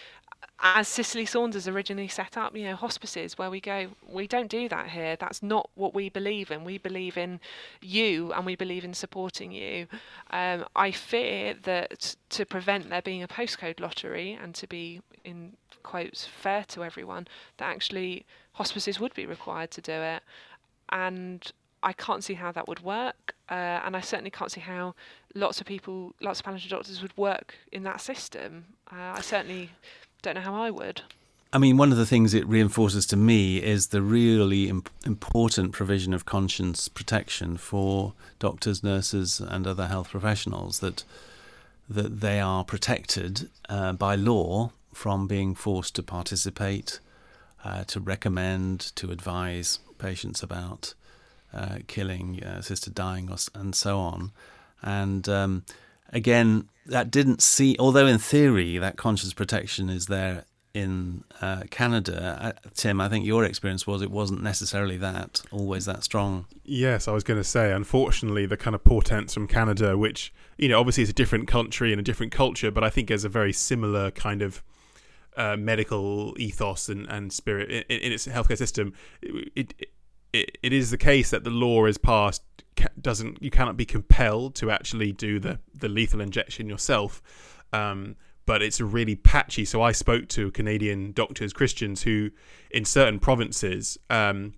as 0.61 0.88
Cicely 0.88 1.24
Saunders 1.24 1.68
originally 1.68 2.09
set 2.09 2.37
up, 2.37 2.57
you 2.57 2.64
know, 2.64 2.74
hospices 2.74 3.38
where 3.38 3.51
we 3.51 3.61
go, 3.61 3.88
we 4.09 4.27
don't 4.27 4.51
do 4.51 4.68
that 4.68 4.90
here. 4.90 5.16
That's 5.16 5.42
not 5.42 5.70
what 5.74 5.94
we 5.94 6.09
believe 6.09 6.51
in. 6.51 6.64
We 6.64 6.79
believe 6.79 7.16
in 7.16 7.40
you 7.81 8.33
and 8.33 8.44
we 8.44 8.57
believe 8.57 8.85
in 8.85 8.94
supporting 8.94 9.53
you. 9.53 9.87
Um, 10.31 10.64
I 10.74 10.90
fear 10.90 11.55
that 11.62 12.16
to 12.31 12.44
prevent 12.44 12.90
there 12.90 13.03
being 13.03 13.22
a 13.22 13.29
postcode 13.29 13.79
lottery 13.79 14.33
and 14.40 14.55
to 14.57 14.66
be, 14.66 15.01
in 15.24 15.53
quotes, 15.85 16.27
fair 16.27 16.64
to 16.68 16.83
everyone, 16.83 17.29
that 17.59 17.66
actually 17.70 18.27
hospices 18.53 18.98
would 18.98 19.14
be 19.14 19.27
required 19.27 19.70
to 19.72 19.81
do 19.81 19.92
it 19.92 20.22
and 20.90 21.53
I 21.83 21.92
can't 21.92 22.24
see 22.24 22.35
how 22.35 22.51
that 22.53 22.66
would 22.66 22.81
work, 22.81 23.35
uh, 23.48 23.81
and 23.85 23.96
I 23.96 24.01
certainly 24.01 24.31
can't 24.31 24.51
see 24.51 24.61
how 24.61 24.94
lots 25.35 25.61
of 25.61 25.66
people, 25.66 26.12
lots 26.20 26.40
of 26.40 26.44
palliative 26.44 26.70
doctors 26.70 27.01
would 27.03 27.16
work 27.16 27.55
in 27.70 27.85
that 27.85 28.01
system. 28.01 28.64
Uh, 28.90 29.14
I 29.16 29.20
certainly 29.20 29.70
don't 30.22 30.35
know 30.35 30.40
how 30.40 30.54
I 30.54 30.70
would. 30.70 31.02
I 31.50 31.59
mean, 31.59 31.78
one 31.78 31.92
of 31.92 31.98
the 31.98 32.04
things 32.04 32.35
it 32.35 32.46
reinforces 32.46 33.07
to 33.07 33.16
me 33.16 33.62
is 33.62 33.87
the 33.87 34.02
really 34.02 34.68
imp- 34.68 34.90
important 35.07 35.72
provision 35.72 36.12
of 36.12 36.26
conscience 36.26 36.88
protection 36.88 37.57
for 37.57 38.12
doctors, 38.38 38.85
nurses, 38.85 39.40
and 39.40 39.66
other 39.66 39.87
health 39.87 40.11
professionals 40.11 40.81
that 40.81 41.04
that 41.88 42.20
they 42.20 42.38
are 42.38 42.64
protected 42.64 43.48
uh, 43.70 43.94
by 43.94 44.14
law 44.14 44.70
from 44.92 45.26
being 45.26 45.54
forced 45.54 45.94
to 45.94 46.02
participate, 46.02 47.00
uh, 47.64 47.83
to 47.85 47.98
recommend, 47.98 48.92
to 48.94 49.11
advise 49.11 49.78
patients 49.98 50.42
about 50.42 50.92
uh, 51.54 51.78
killing, 51.87 52.42
uh, 52.44 52.57
assisted 52.59 52.94
dying, 52.94 53.31
or, 53.31 53.38
and 53.54 53.74
so 53.74 53.98
on. 53.98 54.33
And 54.83 55.26
um, 55.31 55.64
again, 56.10 56.68
that 56.86 57.10
didn't 57.10 57.42
see, 57.42 57.76
although 57.78 58.06
in 58.06 58.18
theory 58.18 58.78
that 58.78 58.96
conscience 58.96 59.34
protection 59.34 59.88
is 59.88 60.06
there 60.06 60.44
in 60.74 61.24
uh, 61.40 61.62
Canada, 61.70 62.38
uh, 62.40 62.68
Tim, 62.74 63.00
I 63.00 63.08
think 63.08 63.24
your 63.24 63.44
experience 63.44 63.86
was 63.86 64.02
it 64.02 64.10
wasn't 64.10 64.42
necessarily 64.42 64.96
that 64.98 65.42
always 65.50 65.86
that 65.86 66.04
strong. 66.04 66.46
Yes, 66.64 67.08
I 67.08 67.12
was 67.12 67.24
going 67.24 67.40
to 67.40 67.44
say, 67.44 67.72
unfortunately, 67.72 68.46
the 68.46 68.56
kind 68.56 68.74
of 68.74 68.84
portents 68.84 69.34
from 69.34 69.48
Canada, 69.48 69.96
which 69.96 70.32
you 70.56 70.68
know 70.68 70.78
obviously 70.78 71.02
is 71.02 71.10
a 71.10 71.14
different 71.14 71.48
country 71.48 71.92
and 71.92 72.00
a 72.00 72.04
different 72.04 72.32
culture, 72.32 72.70
but 72.70 72.84
I 72.84 72.90
think 72.90 73.08
has 73.10 73.24
a 73.24 73.28
very 73.28 73.52
similar 73.52 74.10
kind 74.10 74.42
of 74.42 74.62
uh, 75.36 75.56
medical 75.56 76.34
ethos 76.38 76.88
and, 76.88 77.06
and 77.08 77.32
spirit 77.32 77.70
in, 77.70 77.98
in, 77.98 78.12
its 78.12 78.26
healthcare 78.26 78.58
system, 78.58 78.92
it, 79.22 79.72
it 80.32 80.72
is 80.72 80.90
the 80.90 80.98
case 80.98 81.30
that 81.30 81.44
the 81.44 81.50
law 81.50 81.86
is 81.86 81.98
passed 81.98 82.42
doesn't 83.00 83.42
you 83.42 83.50
cannot 83.50 83.76
be 83.76 83.84
compelled 83.84 84.54
to 84.54 84.70
actually 84.70 85.12
do 85.12 85.40
the, 85.40 85.58
the 85.74 85.88
lethal 85.88 86.20
injection 86.20 86.68
yourself. 86.68 87.22
Um, 87.72 88.16
but 88.46 88.62
it's 88.62 88.80
really 88.80 89.14
patchy. 89.14 89.66
So 89.66 89.82
I 89.82 89.92
spoke 89.92 90.28
to 90.28 90.50
Canadian 90.52 91.12
doctors, 91.12 91.52
Christians, 91.52 92.02
who 92.02 92.30
in 92.70 92.86
certain 92.86 93.18
provinces, 93.18 93.98
um, 94.08 94.54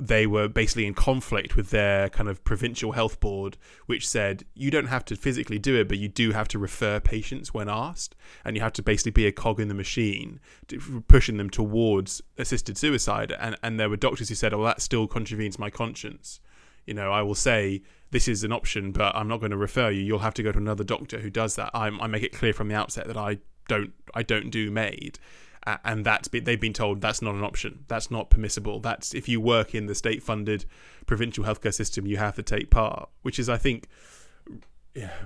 they 0.00 0.26
were 0.26 0.48
basically 0.48 0.86
in 0.86 0.94
conflict 0.94 1.56
with 1.56 1.70
their 1.70 2.08
kind 2.08 2.28
of 2.28 2.42
provincial 2.44 2.92
health 2.92 3.20
board, 3.20 3.56
which 3.86 4.08
said 4.08 4.44
you 4.54 4.70
don't 4.70 4.86
have 4.86 5.04
to 5.06 5.16
physically 5.16 5.58
do 5.58 5.78
it, 5.78 5.88
but 5.88 5.98
you 5.98 6.08
do 6.08 6.32
have 6.32 6.48
to 6.48 6.58
refer 6.58 7.00
patients 7.00 7.52
when 7.52 7.68
asked, 7.68 8.14
and 8.44 8.56
you 8.56 8.62
have 8.62 8.72
to 8.74 8.82
basically 8.82 9.12
be 9.12 9.26
a 9.26 9.32
cog 9.32 9.60
in 9.60 9.68
the 9.68 9.74
machine, 9.74 10.40
to, 10.68 11.02
pushing 11.08 11.36
them 11.36 11.50
towards 11.50 12.22
assisted 12.38 12.78
suicide. 12.78 13.32
And 13.38 13.56
and 13.62 13.78
there 13.78 13.90
were 13.90 13.96
doctors 13.96 14.28
who 14.28 14.34
said, 14.34 14.54
"Oh, 14.54 14.64
that 14.64 14.80
still 14.80 15.06
contravenes 15.06 15.58
my 15.58 15.70
conscience." 15.70 16.40
You 16.86 16.94
know, 16.94 17.12
I 17.12 17.22
will 17.22 17.36
say 17.36 17.82
this 18.10 18.28
is 18.28 18.44
an 18.44 18.52
option, 18.52 18.92
but 18.92 19.14
I'm 19.14 19.28
not 19.28 19.38
going 19.38 19.52
to 19.52 19.56
refer 19.56 19.90
you. 19.90 20.02
You'll 20.02 20.18
have 20.20 20.34
to 20.34 20.42
go 20.42 20.52
to 20.52 20.58
another 20.58 20.84
doctor 20.84 21.20
who 21.20 21.30
does 21.30 21.54
that. 21.56 21.70
I, 21.74 21.86
I 21.86 22.06
make 22.06 22.22
it 22.22 22.32
clear 22.32 22.52
from 22.52 22.68
the 22.68 22.74
outset 22.74 23.06
that 23.06 23.16
I 23.16 23.38
don't 23.68 23.92
I 24.14 24.22
don't 24.22 24.50
do 24.50 24.70
MAID 24.70 25.18
and 25.66 26.04
that's 26.04 26.28
been, 26.28 26.44
they've 26.44 26.60
been 26.60 26.72
told 26.72 27.00
that's 27.00 27.22
not 27.22 27.34
an 27.34 27.44
option. 27.44 27.84
That's 27.88 28.10
not 28.10 28.30
permissible. 28.30 28.80
That's 28.80 29.14
if 29.14 29.28
you 29.28 29.40
work 29.40 29.74
in 29.74 29.86
the 29.86 29.94
state-funded 29.94 30.64
provincial 31.06 31.44
healthcare 31.44 31.74
system, 31.74 32.06
you 32.06 32.16
have 32.16 32.34
to 32.36 32.42
take 32.42 32.70
part, 32.70 33.08
which 33.22 33.38
is, 33.38 33.48
I 33.48 33.58
think, 33.58 33.88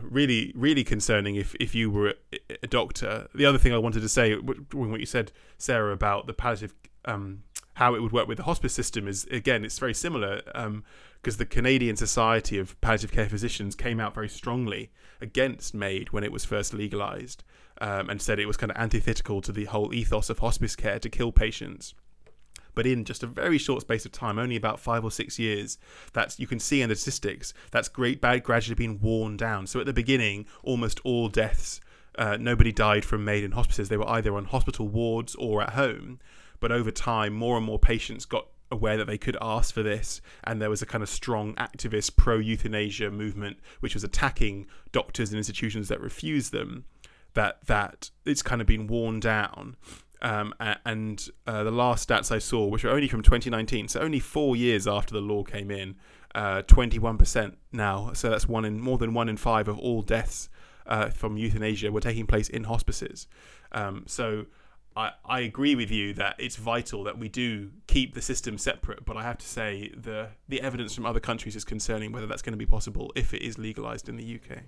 really, 0.03 0.53
really 0.55 0.85
concerning. 0.85 1.37
If 1.37 1.55
if 1.59 1.75
you 1.75 1.91
were 1.91 2.15
a, 2.63 2.67
doctor, 2.67 3.29
the 3.35 3.47
other 3.47 3.59
thing 3.59 3.73
I 3.73 3.79
wanted 3.79 4.01
to 4.01 4.09
say, 4.09 4.35
what 4.35 5.01
you 5.01 5.07
said, 5.07 5.33
Sarah, 5.59 5.93
about 5.93 6.27
the 6.27 6.35
palliative, 6.35 6.75
um, 7.05 7.43
how 7.77 7.95
it 7.95 8.03
would 8.03 8.13
work 8.13 8.27
with 8.27 8.39
the 8.39 8.45
hospice 8.45 8.75
system 8.75 9.07
is 9.07 9.25
again, 9.27 9.65
it's 9.65 9.79
very 9.79 9.95
similar. 9.95 10.43
Um, 10.55 10.85
because 11.23 11.39
the 11.39 11.47
Canadian 11.47 11.97
Society 11.97 12.57
of 12.57 12.81
Palliative 12.81 13.11
Care 13.11 13.29
Physicians 13.29 13.75
came 13.75 13.99
out 13.99 14.15
very 14.15 14.29
strongly 14.29 14.93
against 15.21 15.75
MAID 15.75 16.13
when 16.13 16.23
it 16.23 16.31
was 16.31 16.45
first 16.45 16.73
legalized 16.73 17.43
um, 17.81 18.09
and 18.09 18.23
said 18.23 18.39
it 18.39 18.47
was 18.47 18.57
kind 18.57 18.71
of 18.71 18.77
antithetical 18.77 19.41
to 19.41 19.51
the 19.51 19.65
whole 19.65 19.93
ethos 19.93 20.31
of 20.31 20.39
hospice 20.39 20.77
care 20.77 21.01
to 21.01 21.11
kill 21.11 21.33
patients. 21.33 21.95
But 22.77 22.87
in 22.87 23.05
just 23.05 23.25
a 23.25 23.27
very 23.27 23.59
short 23.59 23.81
space 23.81 24.07
of 24.07 24.13
time, 24.13 24.39
only 24.39 24.55
about 24.55 24.79
five 24.79 25.03
or 25.03 25.11
six 25.11 25.37
years, 25.37 25.79
that's 26.13 26.39
you 26.39 26.47
can 26.47 26.61
see 26.61 26.81
in 26.81 26.91
the 26.91 26.95
statistics 26.95 27.53
that's 27.73 27.89
great 27.89 28.21
bad 28.21 28.45
gradually 28.45 28.77
been 28.77 29.01
worn 29.01 29.37
down. 29.37 29.67
So 29.67 29.81
at 29.81 29.87
the 29.87 29.93
beginning, 29.93 30.47
almost 30.63 31.01
all 31.03 31.29
deaths, 31.29 31.81
uh, 32.17 32.37
nobody 32.39 32.71
died 32.71 33.05
from 33.05 33.25
MAID 33.25 33.45
in 33.45 33.53
hospices. 33.53 33.89
They 33.89 33.97
were 33.97 34.09
either 34.09 34.37
on 34.37 34.45
hospital 34.45 34.87
wards 34.87 35.35
or 35.35 35.63
at 35.63 35.71
home. 35.71 36.21
But 36.61 36.73
over 36.73 36.91
time, 36.91 37.33
more 37.35 37.57
and 37.57 37.67
more 37.67 37.79
patients 37.79 38.25
got 38.25 38.47
aware 38.71 38.97
that 38.97 39.07
they 39.07 39.19
could 39.19 39.37
ask 39.41 39.73
for 39.73 39.83
this, 39.83 40.21
and 40.45 40.61
there 40.61 40.71
was 40.71 40.83
a 40.83 40.87
kind 40.87 41.03
of 41.03 41.09
strong 41.09 41.55
activist 41.55 42.17
pro 42.17 42.39
euthanasia 42.39 43.11
movement 43.11 43.59
which 43.81 43.95
was 43.95 44.03
attacking 44.03 44.67
doctors 44.93 45.31
and 45.31 45.39
institutions 45.39 45.89
that 45.89 46.01
refused 46.01 46.53
them 46.53 46.85
that 47.35 47.59
that 47.67 48.11
it's 48.25 48.43
kind 48.43 48.61
of 48.61 48.67
been 48.67 48.87
worn 48.87 49.21
down. 49.21 49.77
Um, 50.23 50.55
and 50.85 51.29
uh, 51.47 51.63
the 51.63 51.71
last 51.71 52.09
stats 52.09 52.33
I 52.33 52.39
saw, 52.39 52.67
which 52.67 52.85
are 52.85 52.91
only 52.91 53.07
from 53.07 53.23
2019, 53.23 53.89
so 53.89 54.01
only 54.01 54.19
four 54.19 54.57
years 54.57 54.89
after 54.89 55.13
the 55.13 55.21
law 55.21 55.45
came 55.45 55.71
in, 55.71 55.97
uh, 56.35 56.63
21% 56.63 57.55
now. 57.71 58.13
So 58.15 58.31
that's 58.31 58.49
one 58.49 58.65
in 58.65 58.81
more 58.81 58.99
than 58.99 59.15
one 59.15 59.29
in 59.29 59.37
five 59.37 59.69
of 59.69 59.79
all 59.79 60.03
deaths 60.03 60.49
uh, 60.87 61.11
from 61.11 61.37
euthanasia 61.37 61.93
were 61.93 62.01
taking 62.01 62.27
place 62.27 62.49
in 62.49 62.65
hospices. 62.65 63.29
Um, 63.73 64.05
so 64.07 64.47
I, 64.97 65.13
I 65.27 65.41
agree 65.41 65.75
with 65.75 65.91
you 65.91 66.15
that 66.15 66.37
it's 66.39 66.57
vital 66.57 67.05
that 67.05 67.19
we 67.19 67.29
do 67.29 67.71
keep 67.87 68.15
the 68.15 68.23
system 68.23 68.57
separate, 68.57 69.05
but 69.05 69.17
I 69.17 69.23
have 69.23 69.37
to 69.39 69.47
say 69.47 69.93
the 69.95 70.31
the 70.49 70.61
evidence 70.63 70.95
from 70.95 71.05
other 71.05 71.21
countries 71.21 71.55
is 71.55 71.65
concerning 71.65 72.13
whether 72.13 72.27
that's 72.27 72.43
going 72.43 72.55
to 72.55 72.59
be 72.59 72.67
possible 72.67 73.13
if 73.15 73.35
it 73.35 73.43
is 73.43 73.59
legalized 73.59 74.09
in 74.09 74.17
the 74.17 74.35
UK. 74.41 74.61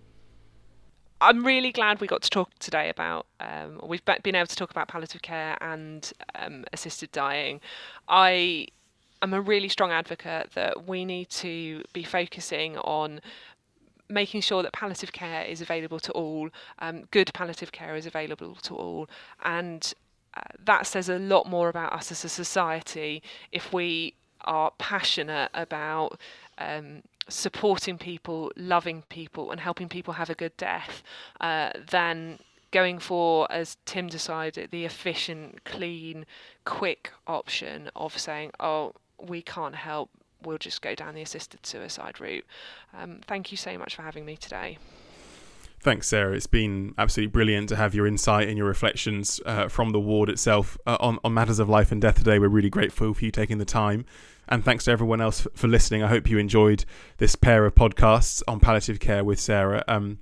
I'm 1.20 1.44
really 1.44 1.72
glad 1.72 2.00
we 2.00 2.06
got 2.06 2.22
to 2.22 2.30
talk 2.30 2.50
today 2.58 2.90
about. 2.90 3.26
Um, 3.40 3.80
we've 3.82 4.04
been 4.04 4.36
able 4.36 4.46
to 4.46 4.54
talk 4.54 4.70
about 4.70 4.86
palliative 4.86 5.22
care 5.22 5.56
and 5.60 6.12
um, 6.36 6.64
assisted 6.72 7.10
dying. 7.10 7.60
I 8.08 8.68
am 9.22 9.34
a 9.34 9.40
really 9.40 9.68
strong 9.68 9.90
advocate 9.90 10.52
that 10.54 10.86
we 10.86 11.04
need 11.04 11.28
to 11.30 11.82
be 11.92 12.04
focusing 12.04 12.76
on 12.78 13.20
making 14.08 14.42
sure 14.42 14.62
that 14.62 14.72
palliative 14.72 15.12
care 15.12 15.42
is 15.42 15.60
available 15.60 15.98
to 16.00 16.12
all, 16.12 16.50
um, 16.78 17.04
good 17.10 17.32
palliative 17.34 17.72
care 17.72 17.96
is 17.96 18.06
available 18.06 18.54
to 18.54 18.74
all, 18.74 19.08
and 19.44 19.92
that 20.64 20.86
says 20.86 21.08
a 21.08 21.18
lot 21.18 21.46
more 21.46 21.68
about 21.68 21.92
us 21.92 22.10
as 22.12 22.24
a 22.24 22.28
society 22.28 23.22
if 23.52 23.72
we 23.72 24.14
are 24.42 24.72
passionate 24.78 25.50
about 25.54 26.18
um, 26.58 27.02
supporting 27.28 27.98
people, 27.98 28.50
loving 28.56 29.02
people, 29.08 29.50
and 29.50 29.60
helping 29.60 29.88
people 29.88 30.14
have 30.14 30.30
a 30.30 30.34
good 30.34 30.56
death, 30.56 31.02
uh, 31.40 31.70
than 31.90 32.38
going 32.70 32.98
for, 32.98 33.50
as 33.50 33.76
Tim 33.84 34.08
decided, 34.08 34.70
the 34.70 34.84
efficient, 34.84 35.64
clean, 35.64 36.26
quick 36.64 37.10
option 37.26 37.90
of 37.96 38.18
saying, 38.18 38.52
oh, 38.60 38.92
we 39.20 39.42
can't 39.42 39.74
help, 39.74 40.10
we'll 40.42 40.58
just 40.58 40.82
go 40.82 40.94
down 40.94 41.14
the 41.14 41.22
assisted 41.22 41.64
suicide 41.66 42.20
route. 42.20 42.44
Um, 42.96 43.20
thank 43.26 43.50
you 43.50 43.56
so 43.56 43.76
much 43.78 43.96
for 43.96 44.02
having 44.02 44.24
me 44.24 44.36
today. 44.36 44.78
Thanks, 45.80 46.08
Sarah. 46.08 46.34
It's 46.34 46.48
been 46.48 46.92
absolutely 46.98 47.30
brilliant 47.30 47.68
to 47.68 47.76
have 47.76 47.94
your 47.94 48.06
insight 48.06 48.48
and 48.48 48.58
your 48.58 48.66
reflections 48.66 49.40
uh, 49.46 49.68
from 49.68 49.90
the 49.90 50.00
ward 50.00 50.28
itself 50.28 50.76
uh, 50.86 50.96
on, 50.98 51.18
on 51.22 51.32
matters 51.32 51.60
of 51.60 51.68
life 51.68 51.92
and 51.92 52.00
death 52.00 52.18
today. 52.18 52.40
We're 52.40 52.48
really 52.48 52.70
grateful 52.70 53.14
for 53.14 53.24
you 53.24 53.30
taking 53.30 53.58
the 53.58 53.64
time. 53.64 54.04
And 54.48 54.64
thanks 54.64 54.84
to 54.84 54.90
everyone 54.90 55.20
else 55.20 55.46
for 55.54 55.68
listening. 55.68 56.02
I 56.02 56.08
hope 56.08 56.28
you 56.28 56.38
enjoyed 56.38 56.84
this 57.18 57.36
pair 57.36 57.64
of 57.64 57.76
podcasts 57.76 58.42
on 58.48 58.58
palliative 58.58 58.98
care 58.98 59.22
with 59.22 59.38
Sarah. 59.38 59.84
Um, 59.86 60.18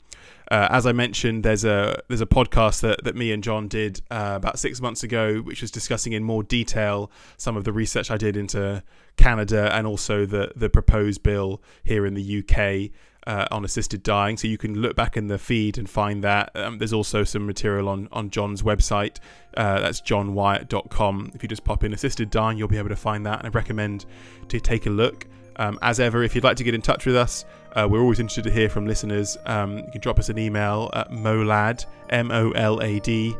uh, 0.50 0.68
as 0.70 0.84
I 0.84 0.92
mentioned, 0.92 1.42
there's 1.42 1.64
a 1.64 2.02
there's 2.08 2.20
a 2.20 2.26
podcast 2.26 2.80
that, 2.82 3.02
that 3.04 3.16
me 3.16 3.32
and 3.32 3.42
John 3.42 3.66
did 3.66 4.02
uh, 4.10 4.34
about 4.36 4.58
six 4.58 4.80
months 4.80 5.02
ago, 5.02 5.38
which 5.38 5.62
was 5.62 5.70
discussing 5.70 6.12
in 6.12 6.22
more 6.22 6.42
detail 6.42 7.10
some 7.36 7.56
of 7.56 7.64
the 7.64 7.72
research 7.72 8.10
I 8.10 8.16
did 8.16 8.36
into 8.36 8.82
Canada 9.16 9.74
and 9.74 9.86
also 9.86 10.26
the 10.26 10.52
the 10.54 10.68
proposed 10.68 11.22
bill 11.22 11.62
here 11.82 12.04
in 12.04 12.14
the 12.14 12.38
UK 12.44 12.90
uh, 13.26 13.46
on 13.50 13.64
assisted 13.64 14.02
dying. 14.02 14.36
So 14.36 14.48
you 14.48 14.58
can 14.58 14.80
look 14.80 14.96
back 14.96 15.16
in 15.16 15.26
the 15.26 15.38
feed 15.38 15.78
and 15.78 15.88
find 15.88 16.22
that. 16.24 16.50
Um, 16.54 16.78
there's 16.78 16.92
also 16.92 17.24
some 17.24 17.46
material 17.46 17.88
on, 17.88 18.08
on 18.12 18.30
John's 18.30 18.62
website. 18.62 19.18
Uh, 19.56 19.80
that's 19.80 20.00
johnwyatt.com. 20.00 21.32
If 21.34 21.42
you 21.42 21.48
just 21.48 21.64
pop 21.64 21.84
in 21.84 21.92
assisted 21.92 22.30
dying, 22.30 22.58
you'll 22.58 22.68
be 22.68 22.78
able 22.78 22.90
to 22.90 22.96
find 22.96 23.26
that. 23.26 23.38
And 23.38 23.46
I 23.46 23.50
recommend 23.50 24.06
to 24.48 24.60
take 24.60 24.86
a 24.86 24.90
look. 24.90 25.26
Um, 25.58 25.78
as 25.82 26.00
ever, 26.00 26.22
if 26.22 26.34
you'd 26.34 26.44
like 26.44 26.58
to 26.58 26.64
get 26.64 26.74
in 26.74 26.82
touch 26.82 27.06
with 27.06 27.16
us, 27.16 27.44
uh, 27.74 27.86
we're 27.90 28.00
always 28.00 28.20
interested 28.20 28.44
to 28.44 28.50
hear 28.50 28.68
from 28.68 28.86
listeners. 28.86 29.36
Um, 29.46 29.78
you 29.78 29.90
can 29.92 30.00
drop 30.00 30.18
us 30.18 30.28
an 30.28 30.38
email 30.38 30.90
at 30.92 31.10
molad, 31.10 31.86
M 32.10 32.30
O 32.30 32.50
L 32.50 32.82
A 32.82 33.00
D, 33.00 33.34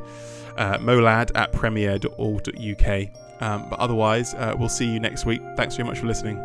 uh, 0.57 0.79
molad 0.79 1.31
at 1.35 1.53
premier.org.uk. 1.53 3.09
Um, 3.41 3.69
but 3.69 3.79
otherwise, 3.79 4.35
uh, 4.35 4.55
we'll 4.59 4.71
see 4.71 4.87
you 4.87 4.99
next 4.99 5.27
week. 5.27 5.43
Thanks 5.57 5.77
very 5.77 5.87
much 5.87 5.99
for 5.99 6.07
listening. 6.07 6.37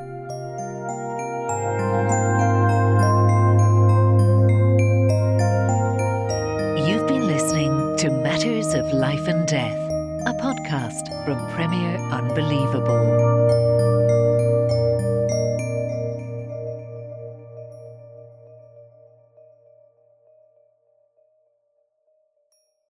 Life 8.93 9.29
and 9.29 9.47
Death, 9.47 9.77
a 10.25 10.33
podcast 10.33 11.07
from 11.23 11.37
Premier 11.53 11.95
Unbelievable. 12.11 13.70